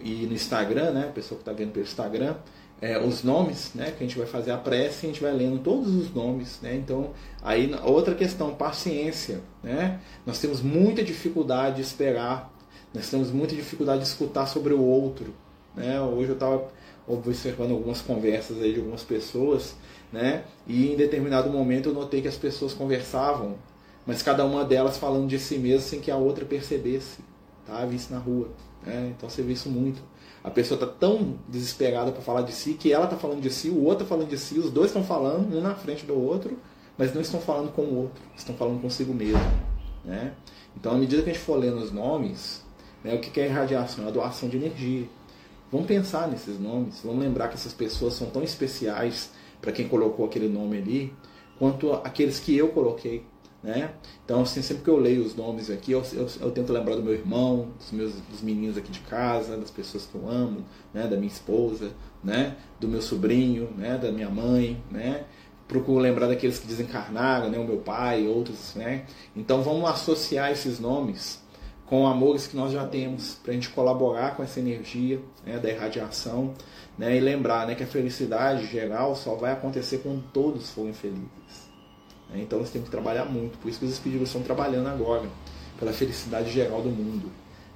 e 0.00 0.26
no 0.26 0.32
Instagram, 0.32 0.90
né? 0.92 1.04
a 1.08 1.12
pessoa 1.12 1.36
que 1.36 1.42
está 1.42 1.52
vendo 1.52 1.72
pelo 1.72 1.84
Instagram, 1.84 2.34
é, 2.80 2.98
os 2.98 3.22
nomes, 3.22 3.72
né, 3.74 3.90
que 3.90 4.04
a 4.04 4.06
gente 4.06 4.18
vai 4.18 4.26
fazer 4.26 4.50
a 4.50 4.58
prece, 4.58 5.06
a 5.06 5.08
gente 5.08 5.22
vai 5.22 5.32
lendo 5.32 5.58
todos 5.62 5.94
os 5.94 6.12
nomes, 6.12 6.60
né? 6.60 6.74
Então, 6.74 7.12
aí 7.42 7.74
outra 7.82 8.14
questão, 8.14 8.54
paciência, 8.54 9.40
né? 9.62 9.98
Nós 10.26 10.38
temos 10.38 10.60
muita 10.60 11.02
dificuldade 11.02 11.76
de 11.76 11.80
esperar, 11.80 12.52
nós 12.92 13.08
temos 13.08 13.30
muita 13.30 13.54
dificuldade 13.54 14.02
de 14.02 14.08
escutar 14.08 14.46
sobre 14.46 14.74
o 14.74 14.82
outro, 14.82 15.32
né? 15.74 15.98
Hoje 16.02 16.28
eu 16.28 16.34
estava 16.34 16.68
observando 17.08 17.70
algumas 17.70 18.02
conversas 18.02 18.60
aí 18.60 18.74
de 18.74 18.80
algumas 18.80 19.02
pessoas, 19.02 19.74
né? 20.12 20.44
E 20.66 20.92
em 20.92 20.96
determinado 20.96 21.48
momento 21.48 21.88
eu 21.88 21.94
notei 21.94 22.20
que 22.20 22.28
as 22.28 22.36
pessoas 22.36 22.74
conversavam, 22.74 23.56
mas 24.06 24.22
cada 24.22 24.44
uma 24.44 24.64
delas 24.64 24.96
falando 24.96 25.28
de 25.28 25.38
si 25.38 25.58
mesma 25.58 25.80
sem 25.80 26.00
que 26.00 26.10
a 26.10 26.16
outra 26.16 26.44
percebesse, 26.44 27.18
tá? 27.66 27.84
Vi 27.84 27.96
isso 27.96 28.12
na 28.12 28.18
rua, 28.18 28.48
né? 28.84 29.12
Então 29.16 29.28
você 29.28 29.42
vê 29.42 29.52
isso 29.52 29.68
muito 29.68 30.00
a 30.46 30.50
pessoa 30.50 30.80
está 30.80 30.86
tão 30.86 31.40
desesperada 31.48 32.12
para 32.12 32.22
falar 32.22 32.42
de 32.42 32.52
si 32.52 32.74
que 32.74 32.92
ela 32.92 33.06
está 33.06 33.16
falando 33.16 33.40
de 33.40 33.50
si, 33.50 33.68
o 33.68 33.82
outro 33.82 34.04
está 34.04 34.14
falando 34.14 34.28
de 34.28 34.38
si, 34.38 34.60
os 34.60 34.70
dois 34.70 34.90
estão 34.90 35.02
falando, 35.02 35.52
um 35.52 35.60
na 35.60 35.74
frente 35.74 36.06
do 36.06 36.14
outro, 36.14 36.56
mas 36.96 37.12
não 37.12 37.20
estão 37.20 37.40
falando 37.40 37.72
com 37.72 37.82
o 37.82 38.02
outro, 38.02 38.22
estão 38.36 38.54
falando 38.54 38.80
consigo 38.80 39.12
mesmo. 39.12 39.40
Né? 40.04 40.34
Então, 40.76 40.92
à 40.92 40.94
medida 40.94 41.20
que 41.20 41.30
a 41.30 41.32
gente 41.32 41.42
for 41.42 41.58
lendo 41.58 41.78
os 41.78 41.90
nomes, 41.90 42.64
né, 43.02 43.12
o 43.16 43.18
que 43.18 43.40
é 43.40 43.46
irradiação? 43.46 44.04
É 44.04 44.08
a 44.08 44.10
doação 44.12 44.48
de 44.48 44.56
energia. 44.56 45.08
Vamos 45.72 45.88
pensar 45.88 46.28
nesses 46.28 46.60
nomes, 46.60 47.00
vamos 47.04 47.24
lembrar 47.24 47.48
que 47.48 47.54
essas 47.54 47.74
pessoas 47.74 48.14
são 48.14 48.30
tão 48.30 48.44
especiais 48.44 49.32
para 49.60 49.72
quem 49.72 49.88
colocou 49.88 50.26
aquele 50.26 50.48
nome 50.48 50.78
ali, 50.78 51.12
quanto 51.58 51.92
aqueles 51.92 52.38
que 52.38 52.56
eu 52.56 52.68
coloquei. 52.68 53.24
Né? 53.66 53.90
Então, 54.24 54.42
assim, 54.42 54.62
sempre 54.62 54.84
que 54.84 54.90
eu 54.90 54.96
leio 54.96 55.24
os 55.24 55.34
nomes 55.34 55.70
aqui, 55.70 55.90
eu, 55.90 56.00
eu, 56.12 56.28
eu, 56.40 56.52
tento 56.52 56.72
lembrar 56.72 56.94
do 56.94 57.02
meu 57.02 57.12
irmão, 57.12 57.70
dos 57.76 57.90
meus 57.90 58.12
dos 58.12 58.40
meninos 58.40 58.78
aqui 58.78 58.92
de 58.92 59.00
casa, 59.00 59.56
das 59.56 59.72
pessoas 59.72 60.06
que 60.06 60.14
eu 60.14 60.30
amo, 60.30 60.64
né? 60.94 61.08
da 61.08 61.16
minha 61.16 61.26
esposa, 61.26 61.90
né? 62.22 62.54
do 62.78 62.86
meu 62.86 63.02
sobrinho, 63.02 63.68
né? 63.76 63.98
da 63.98 64.12
minha 64.12 64.30
mãe, 64.30 64.80
né? 64.88 65.24
Procuro 65.66 65.98
lembrar 65.98 66.28
daqueles 66.28 66.60
que 66.60 66.66
desencarnaram, 66.68 67.50
né? 67.50 67.58
o 67.58 67.64
meu 67.64 67.78
pai, 67.78 68.28
outros, 68.28 68.76
né? 68.76 69.04
Então, 69.34 69.60
vamos 69.62 69.90
associar 69.90 70.52
esses 70.52 70.78
nomes 70.78 71.42
com 71.86 72.06
amores 72.06 72.46
que 72.46 72.56
nós 72.56 72.70
já 72.70 72.86
temos, 72.86 73.34
para 73.34 73.50
a 73.50 73.54
gente 73.54 73.70
colaborar 73.70 74.36
com 74.36 74.44
essa 74.44 74.60
energia 74.60 75.20
né? 75.44 75.58
da 75.58 75.68
irradiação, 75.68 76.54
né? 76.96 77.16
E 77.16 77.20
lembrar, 77.20 77.66
né? 77.66 77.74
Que 77.74 77.82
a 77.82 77.86
felicidade 77.88 78.64
geral 78.66 79.16
só 79.16 79.34
vai 79.34 79.50
acontecer 79.50 79.98
quando 79.98 80.22
todos 80.32 80.70
forem 80.70 80.92
felizes. 80.92 81.65
Né? 82.30 82.42
Então 82.42 82.58
nós 82.58 82.70
temos 82.70 82.88
que 82.88 82.90
trabalhar 82.90 83.24
muito. 83.24 83.58
Por 83.58 83.68
isso 83.68 83.78
que 83.78 83.84
os 83.84 83.92
espíritos 83.92 84.28
estão 84.28 84.42
trabalhando 84.42 84.88
agora, 84.88 85.28
pela 85.78 85.92
felicidade 85.92 86.50
geral 86.50 86.82
do 86.82 86.90
mundo. 86.90 87.30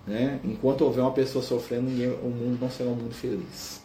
Né? 0.07 0.41
Enquanto 0.45 0.83
houver 0.83 1.03
uma 1.03 1.13
pessoa 1.13 1.45
sofrendo, 1.45 1.91
ninguém, 1.91 2.11
o 2.11 2.29
mundo 2.29 2.59
não 2.61 2.71
será 2.71 2.91
um 2.91 2.95
mundo 2.95 3.15
feliz. 3.15 3.83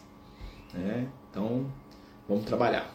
Né? 0.72 1.06
Então, 1.30 1.66
vamos 2.28 2.44
trabalhar. 2.44 2.90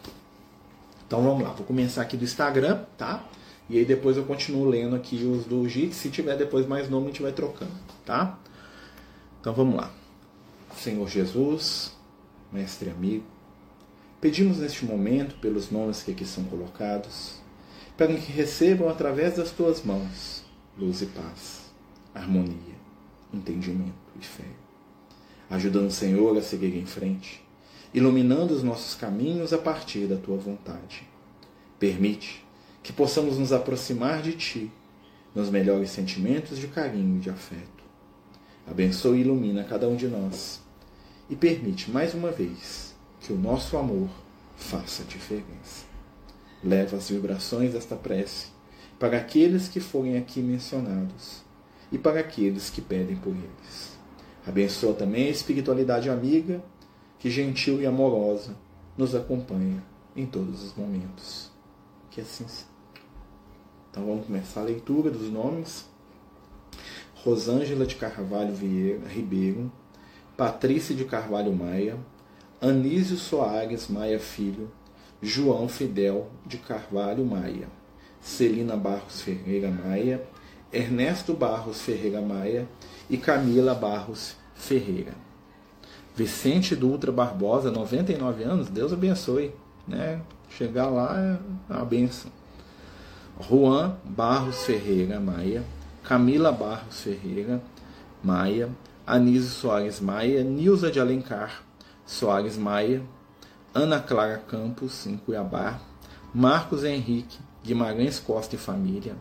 Então 1.06 1.22
vamos 1.22 1.42
lá, 1.42 1.50
vou 1.50 1.66
começar 1.66 2.00
aqui 2.00 2.16
do 2.16 2.24
Instagram, 2.24 2.84
tá? 2.96 3.22
E 3.68 3.76
aí 3.76 3.84
depois 3.84 4.16
eu 4.16 4.24
continuo 4.24 4.64
lendo 4.64 4.96
aqui 4.96 5.22
os 5.24 5.44
do 5.44 5.68
JIT. 5.68 5.94
Se 5.94 6.08
tiver 6.08 6.36
depois 6.38 6.66
mais 6.66 6.88
nome, 6.88 7.04
a 7.04 7.08
gente 7.08 7.20
vai 7.20 7.32
trocando, 7.32 7.70
tá? 8.04 8.38
Então 9.38 9.52
vamos 9.52 9.76
lá. 9.76 9.90
Senhor 10.74 11.06
Jesus, 11.06 11.92
Mestre 12.50 12.88
amigo, 12.88 13.24
pedimos 14.22 14.58
neste 14.58 14.86
momento 14.86 15.34
pelos 15.36 15.70
nomes 15.70 16.02
que 16.02 16.12
aqui 16.12 16.24
são 16.24 16.44
colocados 16.44 17.42
para 17.96 18.14
que 18.14 18.32
recebam 18.32 18.88
através 18.88 19.36
das 19.36 19.50
tuas 19.50 19.82
mãos 19.82 20.42
luz 20.78 21.02
e 21.02 21.06
paz, 21.06 21.72
harmonia, 22.14 22.76
entendimento 23.32 23.92
e 24.20 24.24
fé. 24.24 24.48
Ajudando 25.50 25.88
o 25.88 25.92
Senhor 25.92 26.36
a 26.36 26.42
seguir 26.42 26.74
em 26.76 26.86
frente, 26.86 27.44
iluminando 27.92 28.54
os 28.54 28.62
nossos 28.62 28.94
caminhos 28.94 29.52
a 29.52 29.58
partir 29.58 30.06
da 30.06 30.16
tua 30.16 30.38
vontade. 30.38 31.06
Permite 31.78 32.44
que 32.82 32.92
possamos 32.92 33.38
nos 33.38 33.52
aproximar 33.52 34.22
de 34.22 34.32
ti 34.32 34.72
nos 35.34 35.50
melhores 35.50 35.90
sentimentos 35.90 36.58
de 36.58 36.68
carinho 36.68 37.16
e 37.16 37.20
de 37.20 37.30
afeto. 37.30 37.82
Abençoe 38.66 39.18
e 39.18 39.20
ilumina 39.20 39.64
cada 39.64 39.88
um 39.88 39.96
de 39.96 40.08
nós 40.08 40.60
e 41.28 41.36
permite 41.36 41.90
mais 41.90 42.14
uma 42.14 42.30
vez 42.30 42.94
que 43.20 43.32
o 43.32 43.38
nosso 43.38 43.76
amor 43.76 44.08
faça 44.56 45.04
diferença. 45.04 45.91
Leva 46.62 46.96
as 46.96 47.08
vibrações 47.08 47.72
desta 47.72 47.96
prece 47.96 48.48
para 48.98 49.16
aqueles 49.16 49.68
que 49.68 49.80
forem 49.80 50.16
aqui 50.16 50.40
mencionados 50.40 51.42
e 51.90 51.98
para 51.98 52.20
aqueles 52.20 52.70
que 52.70 52.80
pedem 52.80 53.16
por 53.16 53.30
eles. 53.30 53.98
Abençoa 54.46 54.94
também 54.94 55.26
a 55.26 55.30
espiritualidade 55.30 56.08
amiga 56.08 56.62
que, 57.18 57.30
gentil 57.30 57.80
e 57.80 57.86
amorosa, 57.86 58.56
nos 58.96 59.14
acompanha 59.14 59.82
em 60.16 60.26
todos 60.26 60.62
os 60.62 60.74
momentos. 60.74 61.50
Que 62.10 62.20
assim 62.20 62.46
seja. 62.46 62.66
Então 63.90 64.06
vamos 64.06 64.26
começar 64.26 64.60
a 64.60 64.64
leitura 64.64 65.10
dos 65.10 65.30
nomes. 65.30 65.84
Rosângela 67.14 67.86
de 67.86 67.94
Carvalho 67.94 68.54
Vieira, 68.54 69.06
Ribeiro, 69.06 69.70
Patrícia 70.36 70.94
de 70.94 71.04
Carvalho 71.04 71.52
Maia, 71.52 71.96
Anísio 72.60 73.16
Soares 73.16 73.88
Maia 73.88 74.18
Filho, 74.18 74.70
João 75.22 75.68
Fidel 75.68 76.28
de 76.44 76.58
Carvalho 76.58 77.24
Maia, 77.24 77.68
Celina 78.20 78.76
Barros 78.76 79.20
Ferreira 79.20 79.70
Maia, 79.70 80.20
Ernesto 80.72 81.32
Barros 81.32 81.80
Ferreira 81.80 82.20
Maia 82.20 82.66
e 83.08 83.16
Camila 83.16 83.72
Barros 83.72 84.34
Ferreira. 84.54 85.12
Vicente 86.16 86.74
Dutra 86.74 87.12
Barbosa, 87.12 87.70
99 87.70 88.42
anos, 88.42 88.68
Deus 88.68 88.92
abençoe. 88.92 89.54
Né? 89.86 90.20
Chegar 90.50 90.88
lá 90.88 91.16
é 91.68 91.72
uma 91.72 91.84
benção. 91.84 92.30
Juan 93.40 93.96
Barros 94.04 94.64
Ferreira 94.64 95.20
Maia, 95.20 95.62
Camila 96.02 96.50
Barros 96.50 97.00
Ferreira 97.00 97.62
Maia, 98.22 98.68
Anísio 99.06 99.50
Soares 99.50 100.00
Maia, 100.00 100.42
Nilza 100.42 100.90
de 100.90 101.00
Alencar 101.00 101.62
Soares 102.04 102.56
Maia, 102.56 103.02
Ana 103.74 104.00
Clara 104.00 104.38
Campos, 104.38 105.06
em 105.06 105.16
Cuiabá, 105.16 105.80
Marcos 106.34 106.84
Henrique 106.84 107.38
Guimarães 107.62 108.18
Costa 108.18 108.56
e 108.56 108.58
Família, 108.58 109.14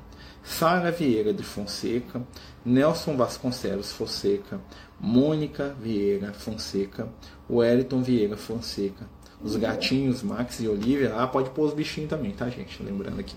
Sara 0.44 0.92
Vieira 0.92 1.32
de 1.32 1.44
Fonseca, 1.44 2.22
Nelson 2.66 3.16
Vasconcelos 3.16 3.92
Fonseca, 3.92 4.60
Mônica 5.00 5.76
Vieira 5.80 6.34
Fonseca, 6.34 7.08
Wellington 7.50 8.02
Vieira 8.02 8.36
Fonseca, 8.36 9.06
os 9.44 9.56
gatinhos 9.56 10.24
Max 10.24 10.60
e 10.60 10.68
Olivia, 10.68 11.16
ah, 11.16 11.28
pode 11.28 11.52
pôr 11.52 11.68
os 11.68 11.74
bichinhos 11.74 12.10
também, 12.10 12.32
tá, 12.32 12.50
gente? 12.50 12.82
Lembrando 12.82 13.20
aqui. 13.20 13.36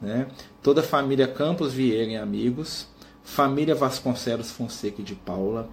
Né? 0.00 0.28
Toda 0.62 0.80
a 0.80 0.84
família 0.84 1.26
Campos 1.26 1.72
Vieira 1.72 2.12
e 2.12 2.16
amigos, 2.16 2.86
família 3.24 3.74
Vasconcelos 3.74 4.52
Fonseca 4.52 5.00
e 5.00 5.04
de 5.04 5.16
Paula, 5.16 5.68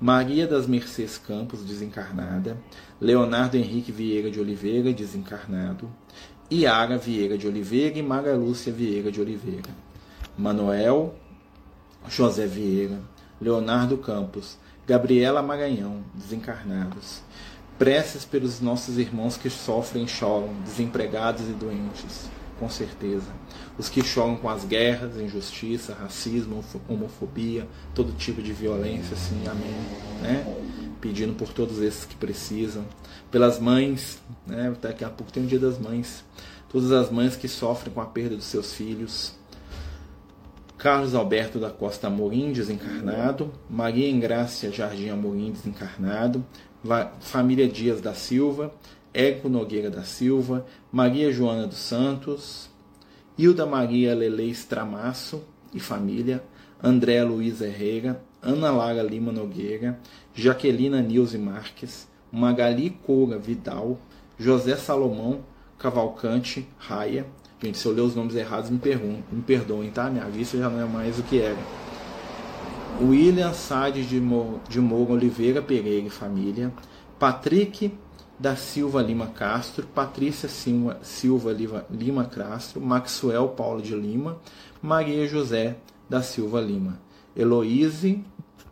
Maria 0.00 0.46
das 0.46 0.68
Mercês 0.68 1.18
Campos, 1.18 1.64
desencarnada, 1.64 2.56
Leonardo 3.00 3.56
Henrique 3.56 3.90
Vieira 3.90 4.30
de 4.30 4.38
Oliveira, 4.38 4.92
desencarnado, 4.92 5.90
Iara 6.48 6.96
Vieira 6.96 7.36
de 7.36 7.48
Oliveira 7.48 7.98
e 7.98 8.02
Maria 8.02 8.36
Lúcia 8.36 8.72
Vieira 8.72 9.10
de 9.10 9.20
Oliveira, 9.20 9.70
Manuel 10.36 11.16
José 12.08 12.46
Vieira, 12.46 13.00
Leonardo 13.40 13.98
Campos, 13.98 14.56
Gabriela 14.86 15.42
Maranhão, 15.42 16.04
desencarnados. 16.14 17.20
Preces 17.76 18.24
pelos 18.24 18.60
nossos 18.60 18.98
irmãos 18.98 19.36
que 19.36 19.50
sofrem 19.50 20.06
choram, 20.06 20.54
desempregados 20.64 21.48
e 21.48 21.52
doentes 21.52 22.30
com 22.58 22.68
certeza. 22.68 23.26
Os 23.78 23.88
que 23.88 24.02
choram 24.02 24.36
com 24.36 24.48
as 24.48 24.64
guerras, 24.64 25.16
injustiça, 25.16 25.94
racismo, 25.94 26.64
homofobia, 26.88 27.66
todo 27.94 28.12
tipo 28.12 28.42
de 28.42 28.52
violência, 28.52 29.14
assim, 29.14 29.46
amém. 29.46 29.74
Né? 30.22 30.44
Pedindo 31.00 31.34
por 31.34 31.52
todos 31.52 31.80
esses 31.80 32.04
que 32.04 32.16
precisam. 32.16 32.84
Pelas 33.30 33.58
mães, 33.58 34.20
né? 34.46 34.74
daqui 34.80 35.04
a 35.04 35.08
pouco 35.08 35.32
tem 35.32 35.44
o 35.44 35.46
dia 35.46 35.58
das 35.58 35.78
mães. 35.78 36.24
Todas 36.68 36.92
as 36.92 37.10
mães 37.10 37.36
que 37.36 37.48
sofrem 37.48 37.92
com 37.94 38.00
a 38.00 38.06
perda 38.06 38.36
dos 38.36 38.46
seus 38.46 38.74
filhos. 38.74 39.34
Carlos 40.76 41.14
Alberto 41.14 41.58
da 41.58 41.70
Costa 41.70 42.06
Amorim, 42.06 42.52
desencarnado. 42.52 43.52
Maria 43.68 44.08
Engrácia 44.08 44.70
Jardim 44.70 45.08
Amorim, 45.08 45.50
desencarnado. 45.52 46.44
Família 47.20 47.68
Dias 47.68 48.00
da 48.00 48.14
Silva. 48.14 48.72
Érico 49.12 49.48
Nogueira 49.48 49.90
da 49.90 50.02
Silva, 50.02 50.66
Maria 50.92 51.32
Joana 51.32 51.66
dos 51.66 51.78
Santos, 51.78 52.70
Hilda 53.36 53.64
Maria 53.64 54.14
Lele 54.14 54.50
Estramasso 54.50 55.42
e 55.72 55.80
família, 55.80 56.42
André 56.82 57.22
Luiz 57.22 57.60
Herrera, 57.60 58.22
Ana 58.42 58.70
Lara 58.70 59.02
Lima 59.02 59.32
Nogueira, 59.32 59.98
Jaquelina 60.34 61.00
Nilze 61.00 61.38
Marques, 61.38 62.08
Magali 62.30 62.90
Coura 62.90 63.38
Vidal, 63.38 63.98
José 64.38 64.76
Salomão 64.76 65.40
Cavalcante 65.78 66.68
Raia. 66.78 67.26
Gente, 67.62 67.78
se 67.78 67.86
eu 67.86 67.92
ler 67.92 68.02
os 68.02 68.14
nomes 68.14 68.34
errados, 68.34 68.70
me, 68.70 68.78
me 69.32 69.42
perdoem, 69.42 69.90
tá? 69.90 70.08
Minha 70.10 70.26
vista 70.26 70.56
já 70.56 70.68
não 70.68 70.80
é 70.80 70.84
mais 70.84 71.18
o 71.18 71.22
que 71.22 71.40
era. 71.40 71.58
William 73.00 73.52
Sades 73.52 74.08
de, 74.08 74.20
Mo, 74.20 74.60
de 74.68 74.80
Moura 74.80 75.12
Oliveira 75.12 75.62
Pereira 75.62 76.06
e 76.06 76.10
família, 76.10 76.72
Patrick 77.18 77.92
da 78.38 78.54
Silva 78.54 79.02
Lima 79.02 79.26
Castro, 79.28 79.86
Patrícia 79.86 80.48
Silva, 80.48 80.98
Silva 81.02 81.86
Lima 81.90 82.24
Castro, 82.24 82.80
Maxwell 82.80 83.48
Paulo 83.48 83.82
de 83.82 83.94
Lima, 83.94 84.38
Maria 84.80 85.26
José 85.28 85.76
da 86.08 86.22
Silva 86.22 86.60
Lima, 86.60 87.00
Heloíse, 87.36 88.20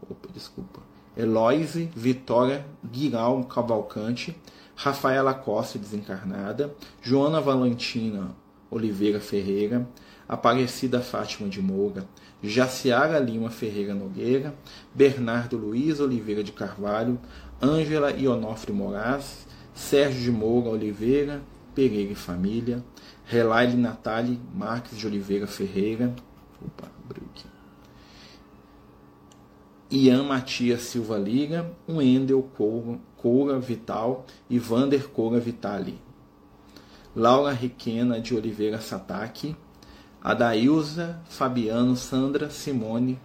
opa, 0.08 0.28
desculpa, 0.32 0.80
Eloise 1.16 1.90
Vitória 1.96 2.66
Guiral 2.84 3.42
Cavalcante, 3.44 4.36
Rafaela 4.76 5.32
Costa 5.32 5.78
desencarnada, 5.78 6.74
Joana 7.02 7.40
Valentina 7.40 8.36
Oliveira 8.70 9.20
Ferreira, 9.20 9.88
Aparecida 10.28 11.00
Fátima 11.00 11.48
de 11.48 11.62
Moura, 11.62 12.04
Jaciara 12.42 13.18
Lima 13.18 13.48
Ferreira 13.48 13.94
Nogueira, 13.94 14.54
Bernardo 14.94 15.56
Luiz 15.56 16.00
Oliveira 16.00 16.42
de 16.42 16.52
Carvalho, 16.52 17.18
Ângela 17.62 18.10
Ionofre 18.12 18.72
Moraes, 18.72 19.45
Sérgio 19.76 20.22
de 20.22 20.32
Moura 20.32 20.70
Oliveira, 20.70 21.42
Pereira 21.74 22.12
e 22.12 22.14
Família, 22.14 22.82
Relaile 23.26 23.76
Natali 23.76 24.40
Marques 24.54 24.96
de 24.96 25.06
Oliveira 25.06 25.46
Ferreira, 25.46 26.16
opa, 26.64 26.90
aqui. 27.10 27.46
Ian 29.90 30.22
Matias 30.22 30.80
Silva 30.80 31.18
Liga, 31.18 31.70
Wendel 31.86 32.42
Coura, 32.56 32.98
Coura 33.18 33.58
Vital 33.58 34.24
e 34.48 34.58
Vander 34.58 35.08
Coura 35.08 35.38
Vitali. 35.38 36.00
Laura 37.14 37.52
Riquena 37.52 38.18
de 38.18 38.34
Oliveira 38.34 38.80
Sataki, 38.80 39.54
Adailza 40.22 41.20
Fabiano 41.28 41.94
Sandra 41.96 42.48
Simone 42.48 43.20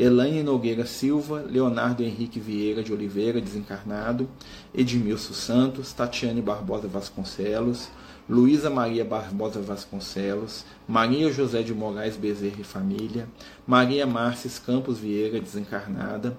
Elaine 0.00 0.42
Nogueira 0.42 0.86
Silva, 0.86 1.42
Leonardo 1.42 2.02
Henrique 2.02 2.40
Vieira 2.40 2.82
de 2.82 2.90
Oliveira, 2.90 3.38
desencarnado, 3.38 4.26
Edmilson 4.74 5.34
Santos, 5.34 5.92
Tatiane 5.92 6.40
Barbosa 6.40 6.88
Vasconcelos, 6.88 7.90
Luísa 8.26 8.70
Maria 8.70 9.04
Barbosa 9.04 9.60
Vasconcelos, 9.60 10.64
Maria 10.88 11.30
José 11.30 11.62
de 11.62 11.74
Moraes 11.74 12.16
Bezerra 12.16 12.60
e 12.60 12.64
Família, 12.64 13.28
Maria 13.66 14.06
Márcia 14.06 14.50
Campos 14.64 14.98
Vieira, 14.98 15.38
desencarnada, 15.38 16.34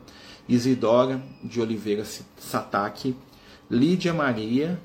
Isidora 0.49 1.21
de 1.43 1.61
Oliveira 1.61 2.03
Sataki, 2.37 3.15
Lídia 3.69 4.11
Maria 4.11 4.81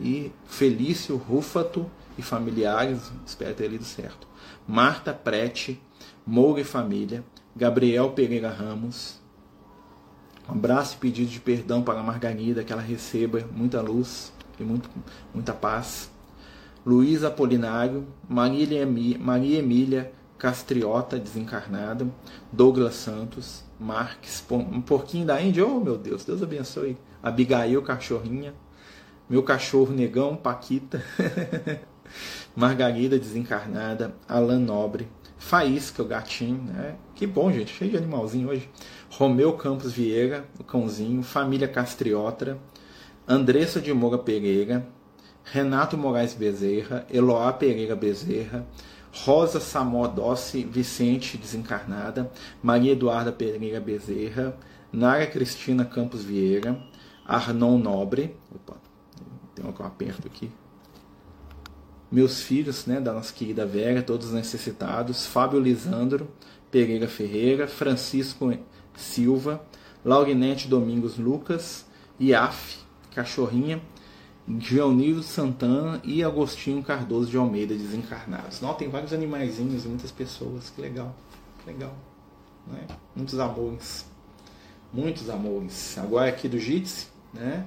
e 0.00 0.32
Felício 0.46 1.18
Rufato 1.18 1.90
e 2.16 2.22
familiares, 2.22 3.12
espero 3.26 3.54
ter 3.54 3.68
lido 3.68 3.84
certo, 3.84 4.26
Marta 4.66 5.12
Prete, 5.12 5.78
Moura 6.26 6.62
e 6.62 6.64
Família, 6.64 7.22
Gabriel 7.54 8.10
Pereira 8.10 8.50
Ramos. 8.50 9.20
Um 10.48 10.52
abraço 10.52 10.96
e 10.96 10.98
pedido 10.98 11.30
de 11.30 11.40
perdão 11.40 11.82
para 11.82 12.02
Margarida, 12.02 12.64
que 12.64 12.72
ela 12.72 12.82
receba 12.82 13.46
muita 13.52 13.80
luz 13.80 14.32
e 14.58 14.62
muito, 14.62 14.88
muita 15.32 15.52
paz. 15.52 16.10
Luiz 16.84 17.22
Apolinário, 17.22 18.06
Maria, 18.28 18.86
Maria 19.20 19.58
Emília 19.58 20.12
Castriota, 20.42 21.20
desencarnada, 21.20 22.04
Douglas 22.50 22.96
Santos, 22.96 23.62
Marques, 23.78 24.44
um 24.50 24.80
porquinho 24.80 25.24
da 25.24 25.40
Índia, 25.40 25.64
oh 25.64 25.78
meu 25.78 25.96
Deus, 25.96 26.24
Deus 26.24 26.42
abençoe. 26.42 26.98
Abigail, 27.22 27.80
cachorrinha, 27.82 28.52
meu 29.30 29.44
cachorro 29.44 29.92
negão, 29.92 30.34
Paquita. 30.34 31.00
Margarida 32.56 33.18
desencarnada, 33.18 34.14
Alan 34.28 34.58
Nobre, 34.58 35.08
Faísca, 35.38 36.02
o 36.02 36.06
gatinho, 36.06 36.62
né? 36.64 36.96
Que 37.22 37.26
bom, 37.28 37.52
gente, 37.52 37.72
cheio 37.72 37.92
de 37.92 37.96
animalzinho 37.96 38.48
hoje. 38.48 38.68
Romeu 39.08 39.52
Campos 39.52 39.92
Vieira, 39.92 40.44
o 40.58 40.64
cãozinho, 40.64 41.22
família 41.22 41.68
Castriotra, 41.68 42.58
Andressa 43.28 43.80
de 43.80 43.94
Moura 43.94 44.18
Pereira, 44.18 44.84
Renato 45.44 45.96
Moraes 45.96 46.34
Bezerra, 46.34 47.06
Eloá 47.08 47.52
Pereira 47.52 47.94
Bezerra, 47.94 48.66
Rosa 49.12 49.60
Samodossi 49.60 50.64
Vicente 50.64 51.36
desencarnada, 51.36 52.28
Maria 52.60 52.90
Eduarda 52.90 53.30
Pereira 53.30 53.78
Bezerra, 53.78 54.58
Nara 54.92 55.24
Cristina 55.28 55.84
Campos 55.84 56.24
Vieira, 56.24 56.76
Arnon 57.24 57.78
Nobre, 57.78 58.36
opa, 58.52 58.78
tem 59.54 59.64
um 59.64 59.86
aperto 59.86 60.26
aqui, 60.26 60.50
meus 62.10 62.42
filhos, 62.42 62.84
né, 62.84 63.00
da 63.00 63.12
nossa 63.12 63.32
querida 63.32 63.64
Vera, 63.64 64.02
todos 64.02 64.32
necessitados, 64.32 65.24
Fábio 65.24 65.60
Lisandro 65.60 66.28
Pereira 66.72 67.06
Ferreira, 67.06 67.68
Francisco 67.68 68.52
Silva, 68.96 69.62
Laurinete 70.02 70.66
Domingos 70.66 71.18
Lucas, 71.18 71.84
Iaf, 72.18 72.78
Cachorrinha, 73.14 73.80
Gionildo 74.58 75.22
Santana 75.22 76.00
e 76.02 76.24
Agostinho 76.24 76.82
Cardoso 76.82 77.30
de 77.30 77.36
Almeida 77.36 77.74
desencarnados. 77.74 78.60
Não, 78.62 78.72
tem 78.74 78.88
vários 78.88 79.12
animaizinhos 79.12 79.84
e 79.84 79.88
muitas 79.88 80.10
pessoas, 80.10 80.70
que 80.70 80.80
legal, 80.80 81.14
que 81.60 81.70
legal. 81.70 81.94
Né? 82.66 82.86
Muitos 83.14 83.38
amores, 83.38 84.06
muitos 84.92 85.28
amores. 85.28 85.98
Agora 85.98 86.30
aqui 86.30 86.48
do 86.48 86.58
Jitsi, 86.58 87.08
né? 87.34 87.66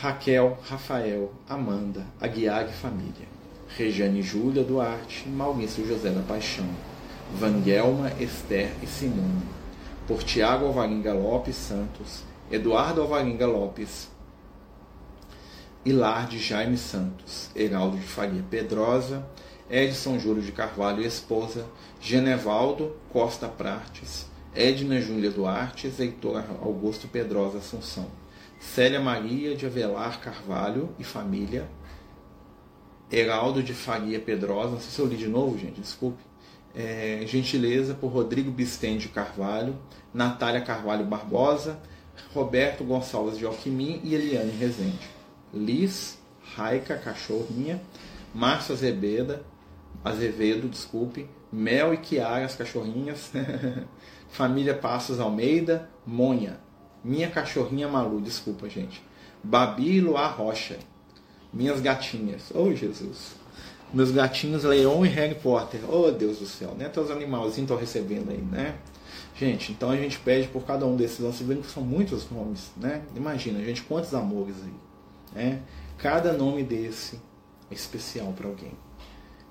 Raquel, 0.00 0.58
Rafael, 0.68 1.32
Amanda, 1.48 2.06
Aguiar 2.20 2.68
e 2.68 2.72
família. 2.72 3.36
Regiane 3.68 4.22
Júlia 4.22 4.62
Duarte, 4.62 5.28
Maurício 5.28 5.86
José 5.86 6.10
da 6.10 6.22
Paixão, 6.22 6.66
Vanguelma, 7.34 8.12
Esther 8.20 8.72
e 8.82 8.86
Simone. 8.86 9.42
Por 10.06 10.22
Tiago 10.22 10.66
Alvaringa 10.66 11.12
Lopes 11.12 11.56
Santos, 11.56 12.22
Eduardo 12.50 13.00
Alvaringa 13.00 13.46
Lopes, 13.46 14.08
Hilar 15.84 16.28
de 16.28 16.38
Jaime 16.38 16.76
Santos, 16.76 17.50
Heraldo 17.54 17.96
de 17.96 18.06
Faria 18.06 18.44
Pedrosa, 18.48 19.26
Edson 19.68 20.18
Júlio 20.18 20.42
de 20.42 20.52
Carvalho 20.52 21.02
e 21.02 21.06
esposa, 21.06 21.66
Genevaldo 22.00 22.96
Costa 23.12 23.48
Prates, 23.48 24.26
Edna 24.54 25.00
Júlia 25.00 25.30
Duarte, 25.30 25.92
Heitor 25.98 26.44
Augusto 26.62 27.08
Pedrosa 27.08 27.58
Assunção. 27.58 28.06
Célia 28.58 29.00
Maria 29.00 29.54
de 29.54 29.66
Avelar 29.66 30.20
Carvalho 30.20 30.88
e 30.98 31.04
família, 31.04 31.68
Heraldo 33.10 33.62
de 33.62 33.74
Faria 33.74 34.18
Pedrosa, 34.18 34.70
não 34.72 34.80
sei 34.80 34.90
se 34.90 34.98
eu 34.98 35.06
li 35.06 35.16
de 35.16 35.28
novo, 35.28 35.58
gente, 35.58 35.80
desculpe. 35.80 36.22
É, 36.76 37.22
gentileza 37.26 37.94
por 37.94 38.08
Rodrigo 38.08 38.50
Bisten 38.50 38.98
de 38.98 39.08
Carvalho, 39.08 39.78
Natália 40.12 40.60
Carvalho 40.60 41.06
Barbosa, 41.06 41.80
Roberto 42.34 42.84
Gonçalves 42.84 43.38
de 43.38 43.46
Alquimim 43.46 44.00
e 44.04 44.14
Eliane 44.14 44.52
Rezende. 44.52 45.08
Liz, 45.54 46.18
Raica, 46.54 46.96
cachorrinha, 46.98 47.80
Márcio 48.34 48.74
Azebeda, 48.74 49.42
Azevedo, 50.04 50.68
desculpe, 50.68 51.26
Mel 51.50 51.94
e 51.94 51.96
Kiara, 51.96 52.44
as 52.44 52.54
cachorrinhas, 52.54 53.32
família 54.28 54.74
Passos 54.74 55.18
Almeida, 55.18 55.88
Monha, 56.06 56.60
minha 57.06 57.30
cachorrinha 57.30 57.86
Malu, 57.86 58.20
desculpa, 58.20 58.68
gente. 58.68 59.00
Babi 59.42 59.98
e 59.98 60.00
Luar 60.00 60.36
Rocha. 60.36 60.76
Minhas 61.52 61.80
gatinhas. 61.80 62.50
Oh, 62.52 62.74
Jesus. 62.74 63.36
Meus 63.92 64.10
gatinhos 64.10 64.64
Leon 64.64 65.04
e 65.04 65.08
Harry 65.08 65.34
Potter. 65.34 65.80
Oh, 65.88 66.10
Deus 66.10 66.38
do 66.38 66.46
céu. 66.46 66.74
Né? 66.76 66.86
Até 66.86 67.00
os 67.00 67.10
animalzinhos 67.10 67.70
estão 67.70 67.76
recebendo 67.76 68.30
aí, 68.30 68.38
né? 68.38 68.76
Gente, 69.34 69.72
então 69.72 69.90
a 69.90 69.96
gente 69.96 70.18
pede 70.18 70.48
por 70.48 70.64
cada 70.64 70.86
um 70.86 70.96
desses. 70.96 71.18
Vendo 71.40 71.62
que 71.62 71.70
são 71.70 71.82
muitos 71.82 72.30
nomes, 72.30 72.70
né? 72.76 73.02
Imagina, 73.14 73.62
gente, 73.64 73.82
quantos 73.82 74.14
amores 74.14 74.56
aí. 74.64 75.42
Né? 75.42 75.62
Cada 75.98 76.32
nome 76.32 76.62
desse 76.62 77.20
é 77.70 77.74
especial 77.74 78.32
para 78.32 78.48
alguém. 78.48 78.72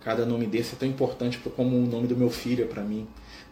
Cada 0.02 0.26
nome 0.26 0.46
desse 0.46 0.76
é 0.76 0.78
tão 0.78 0.88
importante 0.88 1.40
como 1.56 1.76
o 1.76 1.86
nome 1.86 2.08
do 2.08 2.16
meu 2.16 2.30
filho 2.30 2.64
é 2.64 2.68
para 2.68 2.84
mim 2.84 3.08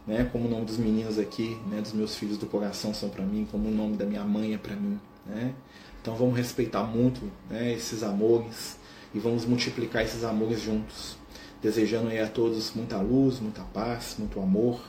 né? 0.05 0.27
Como 0.31 0.47
o 0.47 0.49
nome 0.49 0.65
dos 0.65 0.77
meninos 0.77 1.17
aqui, 1.17 1.57
né? 1.67 1.81
Dos 1.81 1.93
meus 1.93 2.15
filhos 2.15 2.37
do 2.37 2.45
coração 2.45 2.93
são 2.93 3.09
para 3.09 3.23
mim, 3.23 3.47
como 3.49 3.69
o 3.69 3.71
nome 3.71 3.95
da 3.95 4.05
minha 4.05 4.23
mãe 4.23 4.53
é 4.53 4.57
para 4.57 4.75
mim, 4.75 4.99
né? 5.25 5.53
Então 6.01 6.15
vamos 6.15 6.35
respeitar 6.35 6.83
muito, 6.83 7.21
né? 7.49 7.73
Esses 7.73 8.03
amores 8.03 8.77
e 9.13 9.19
vamos 9.19 9.45
multiplicar 9.45 10.03
esses 10.03 10.23
amores 10.23 10.61
juntos, 10.61 11.15
desejando 11.61 12.09
aí 12.09 12.19
a 12.19 12.27
todos 12.27 12.73
muita 12.73 12.97
luz, 12.99 13.39
muita 13.39 13.61
paz, 13.61 14.15
muito 14.17 14.39
amor, 14.39 14.81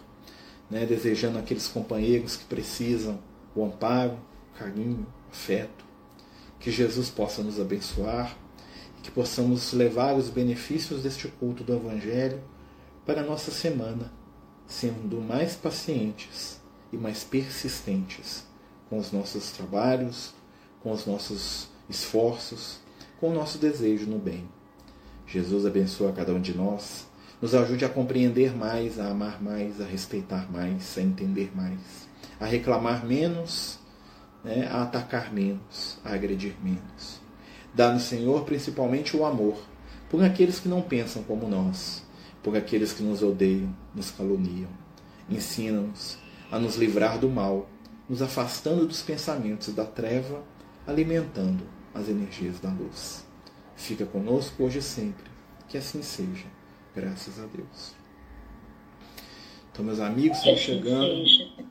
né? 0.71 0.87
Desejando 0.87 1.39
aqueles 1.39 1.69
companheiros 1.69 2.37
que 2.37 2.45
precisam 2.45 3.19
o 3.55 3.65
amparo, 3.65 4.19
carinho, 4.59 5.07
afeto, 5.31 5.85
que 6.59 6.71
Jesus 6.71 7.11
possa 7.11 7.43
nos 7.43 7.61
abençoar, 7.61 8.37
que 9.03 9.11
possamos 9.11 9.73
levar 9.73 10.15
os 10.15 10.31
benefícios 10.31 11.03
deste 11.03 11.29
culto 11.29 11.63
do 11.63 11.75
Evangelho 11.75 12.43
para 13.05 13.21
a 13.21 13.25
nossa 13.25 13.51
semana 13.51 14.11
sendo 14.67 15.21
mais 15.21 15.55
pacientes 15.55 16.61
e 16.93 16.97
mais 16.97 17.25
persistentes 17.25 18.45
com 18.89 18.99
os 18.99 19.13
nossos 19.13 19.51
trabalhos, 19.51 20.33
com 20.83 20.93
os 20.93 21.07
nossos 21.07 21.69
esforços, 21.89 22.79
com 23.25 23.31
o 23.31 23.35
nosso 23.35 23.57
desejo 23.57 24.05
no 24.05 24.19
bem. 24.19 24.47
Jesus 25.27 25.65
abençoa 25.65 26.13
cada 26.13 26.35
um 26.35 26.43
de 26.43 26.55
nós, 26.55 27.07
nos 27.41 27.55
ajude 27.55 27.83
a 27.83 27.89
compreender 27.89 28.55
mais, 28.55 29.01
a 29.01 29.09
amar 29.09 29.43
mais, 29.43 29.81
a 29.81 29.87
respeitar 29.87 30.47
mais, 30.53 30.99
a 30.99 31.01
entender 31.01 31.51
mais, 31.57 32.07
a 32.39 32.45
reclamar 32.45 33.07
menos, 33.07 33.79
né, 34.45 34.69
a 34.71 34.83
atacar 34.83 35.33
menos, 35.33 35.99
a 36.05 36.13
agredir 36.13 36.55
menos. 36.63 37.19
Dá-nos, 37.73 38.03
Senhor, 38.03 38.45
principalmente 38.45 39.17
o 39.17 39.25
amor 39.25 39.57
por 40.11 40.23
aqueles 40.23 40.61
que 40.61 40.69
não 40.69 40.83
pensam 40.83 41.23
como 41.23 41.49
nós, 41.49 42.03
por 42.43 42.55
aqueles 42.55 42.93
que 42.93 43.03
nos 43.03 43.23
odeiam, 43.23 43.75
nos 43.95 44.11
caluniam. 44.11 44.69
Ensina-nos 45.31 46.19
a 46.53 46.59
nos 46.59 46.77
livrar 46.77 47.19
do 47.19 47.31
mal, 47.31 47.71
nos 48.07 48.21
afastando 48.21 48.87
dos 48.87 49.01
pensamentos 49.01 49.73
da 49.73 49.87
treva, 49.87 50.43
alimentando 50.87 51.73
as 51.95 52.09
energias 52.09 52.61
da 52.61 52.71
luz. 52.71 53.25
Fica 53.77 54.05
conosco 54.05 54.65
hoje 54.65 54.79
e 54.79 54.83
sempre. 54.83 55.25
Que 55.69 55.79
assim 55.79 56.03
seja. 56.03 56.47
Graças 56.95 57.39
a 57.39 57.47
Deus. 57.47 57.95
Então, 59.73 59.85
meus 59.85 60.01
amigos, 60.01 60.39
estamos 60.39 60.61
chegando 60.61 61.25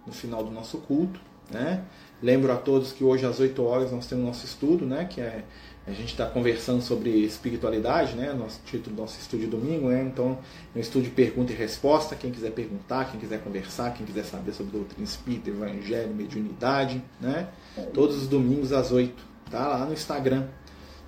no 0.05 0.11
final 0.13 0.43
do 0.43 0.51
nosso 0.51 0.77
culto. 0.79 1.19
Né? 1.51 1.83
Lembro 2.21 2.51
a 2.51 2.55
todos 2.55 2.91
que 2.91 3.03
hoje 3.03 3.25
às 3.25 3.39
8 3.39 3.63
horas 3.63 3.91
nós 3.91 4.07
temos 4.07 4.25
nosso 4.25 4.45
estudo, 4.45 4.85
né? 4.85 5.05
que 5.05 5.21
é 5.21 5.43
a 5.85 5.91
gente 5.91 6.11
está 6.11 6.25
conversando 6.25 6.81
sobre 6.81 7.09
espiritualidade, 7.09 8.15
né? 8.15 8.31
Nosso 8.31 8.61
título 8.65 8.95
do 8.95 9.01
nosso 9.01 9.19
estudo 9.19 9.41
de 9.41 9.47
domingo, 9.47 9.89
né? 9.89 10.01
Então, 10.01 10.39
é 10.73 10.77
um 10.77 10.81
estudo 10.81 11.03
de 11.03 11.09
pergunta 11.09 11.51
e 11.51 11.55
resposta. 11.55 12.15
Quem 12.15 12.31
quiser 12.31 12.51
perguntar, 12.51 13.11
quem 13.11 13.19
quiser 13.19 13.43
conversar, 13.43 13.93
quem 13.93 14.05
quiser 14.05 14.23
saber 14.23 14.53
sobre 14.53 14.71
doutrina 14.71 15.03
espírita, 15.03 15.49
evangelho, 15.49 16.15
mediunidade, 16.15 17.03
né? 17.19 17.49
Todos 17.93 18.15
os 18.15 18.27
domingos 18.29 18.71
às 18.71 18.93
8, 18.93 19.13
tá? 19.57 19.67
Lá 19.67 19.85
no 19.85 19.93
Instagram. 19.93 20.45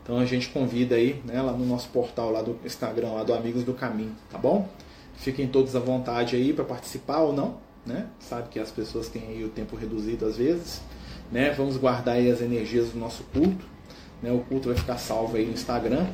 Então 0.03 0.19
a 0.19 0.25
gente 0.25 0.49
convida 0.49 0.95
aí, 0.95 1.21
né? 1.25 1.41
Lá 1.41 1.51
no 1.51 1.65
nosso 1.65 1.89
portal 1.89 2.31
lá 2.31 2.41
do 2.41 2.57
Instagram, 2.63 3.09
lá 3.09 3.23
do 3.23 3.33
Amigos 3.33 3.63
do 3.63 3.73
Caminho, 3.73 4.15
tá 4.31 4.37
bom? 4.37 4.69
Fiquem 5.17 5.47
todos 5.47 5.75
à 5.75 5.79
vontade 5.79 6.35
aí 6.35 6.53
para 6.53 6.63
participar 6.63 7.19
ou 7.19 7.33
não, 7.33 7.57
né? 7.85 8.05
Sabe 8.19 8.49
que 8.49 8.59
as 8.59 8.69
pessoas 8.69 9.09
têm 9.09 9.23
aí 9.27 9.43
o 9.43 9.49
tempo 9.49 9.75
reduzido 9.75 10.25
às 10.25 10.37
vezes, 10.37 10.81
né? 11.31 11.51
Vamos 11.51 11.77
guardar 11.77 12.15
aí 12.15 12.29
as 12.29 12.41
energias 12.41 12.89
do 12.89 12.99
nosso 12.99 13.23
culto 13.33 13.65
né? 14.21 14.31
O 14.31 14.39
culto 14.39 14.69
vai 14.69 14.77
ficar 14.77 14.97
salvo 14.97 15.37
aí 15.37 15.45
no 15.45 15.53
Instagram. 15.53 16.05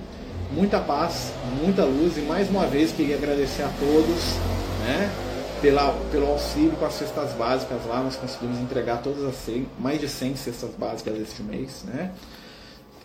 Muita 0.51 0.79
paz, 0.79 1.31
muita 1.61 1.85
luz 1.85 2.17
e 2.17 2.21
mais 2.21 2.49
uma 2.49 2.67
vez 2.67 2.91
queria 2.91 3.15
agradecer 3.15 3.63
a 3.63 3.69
todos 3.79 4.35
né? 4.81 5.30
Pela, 5.61 5.93
pelo 6.11 6.25
auxílio 6.25 6.71
com 6.71 6.85
as 6.85 6.93
cestas 6.93 7.33
básicas 7.33 7.85
lá. 7.85 8.01
Nós 8.01 8.15
conseguimos 8.15 8.59
entregar 8.59 9.01
todas 9.01 9.23
as 9.23 9.35
100, 9.35 9.67
mais 9.79 9.99
de 9.99 10.09
100 10.09 10.35
cestas 10.35 10.71
básicas 10.71 11.19
este 11.19 11.43
mês. 11.43 11.83
Né? 11.83 12.11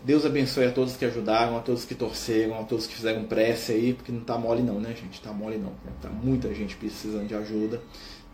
Deus 0.03 0.25
abençoe 0.25 0.65
a 0.65 0.73
todos 0.73 0.97
que 0.97 1.05
ajudaram, 1.05 1.57
a 1.59 1.61
todos 1.61 1.85
que 1.85 1.95
torceram, 1.95 2.59
a 2.59 2.65
todos 2.65 2.87
que 2.87 2.95
fizeram 2.95 3.25
prece 3.25 3.73
aí, 3.73 3.93
porque 3.93 4.11
não 4.11 4.21
tá 4.21 4.39
mole 4.39 4.63
não, 4.63 4.81
né, 4.81 4.95
gente? 4.95 5.21
Tá 5.21 5.33
mole 5.33 5.59
não. 5.59 5.73
Tá 6.01 6.09
muita 6.09 6.55
gente 6.55 6.77
precisando 6.77 7.27
de 7.27 7.35
ajuda, 7.35 7.83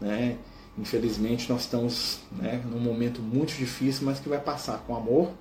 né? 0.01 0.37
Infelizmente 0.79 1.51
nós 1.51 1.63
estamos 1.63 2.21
né, 2.31 2.63
num 2.65 2.79
momento 2.79 3.21
muito 3.21 3.55
difícil, 3.55 4.07
mas 4.07 4.21
que 4.21 4.29
vai 4.29 4.41
passar 4.41 4.85
com 4.87 4.95
amor 4.95 5.33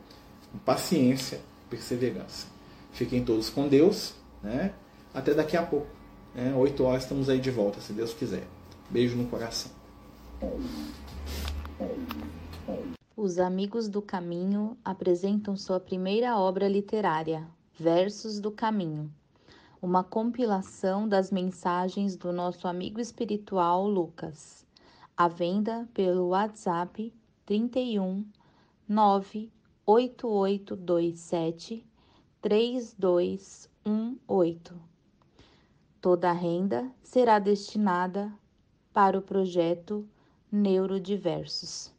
com 0.51 0.57
paciência, 0.59 1.39
perseverança. 1.69 2.47
Fiquem 2.91 3.23
todos 3.23 3.49
com 3.49 3.67
Deus, 3.67 4.13
né? 4.43 4.73
Até 5.13 5.33
daqui 5.33 5.55
a 5.55 5.63
pouco. 5.63 5.87
Né? 6.35 6.53
Oito 6.55 6.83
horas 6.83 7.03
estamos 7.03 7.29
aí 7.29 7.39
de 7.39 7.51
volta, 7.51 7.79
se 7.79 7.93
Deus 7.93 8.13
quiser. 8.13 8.43
Beijo 8.91 9.15
no 9.15 9.27
coração. 9.29 9.71
Os 13.15 13.39
Amigos 13.39 13.87
do 13.87 14.01
Caminho 14.01 14.77
apresentam 14.83 15.55
sua 15.55 15.79
primeira 15.79 16.37
obra 16.37 16.67
literária, 16.67 17.47
Versos 17.73 18.41
do 18.41 18.51
Caminho, 18.51 19.09
uma 19.81 20.03
compilação 20.03 21.07
das 21.07 21.31
mensagens 21.31 22.17
do 22.17 22.33
nosso 22.33 22.67
amigo 22.67 22.99
espiritual 22.99 23.87
Lucas, 23.87 24.67
à 25.15 25.29
venda 25.29 25.87
pelo 25.93 26.27
WhatsApp 26.27 27.13
31 27.45 28.25
98827 28.89 31.87
3218. 32.41 34.75
Toda 36.01 36.29
a 36.29 36.33
renda 36.33 36.91
será 37.01 37.39
destinada 37.39 38.29
para 38.93 39.17
o 39.17 39.21
projeto 39.21 40.05
Neurodiversos. 40.51 41.91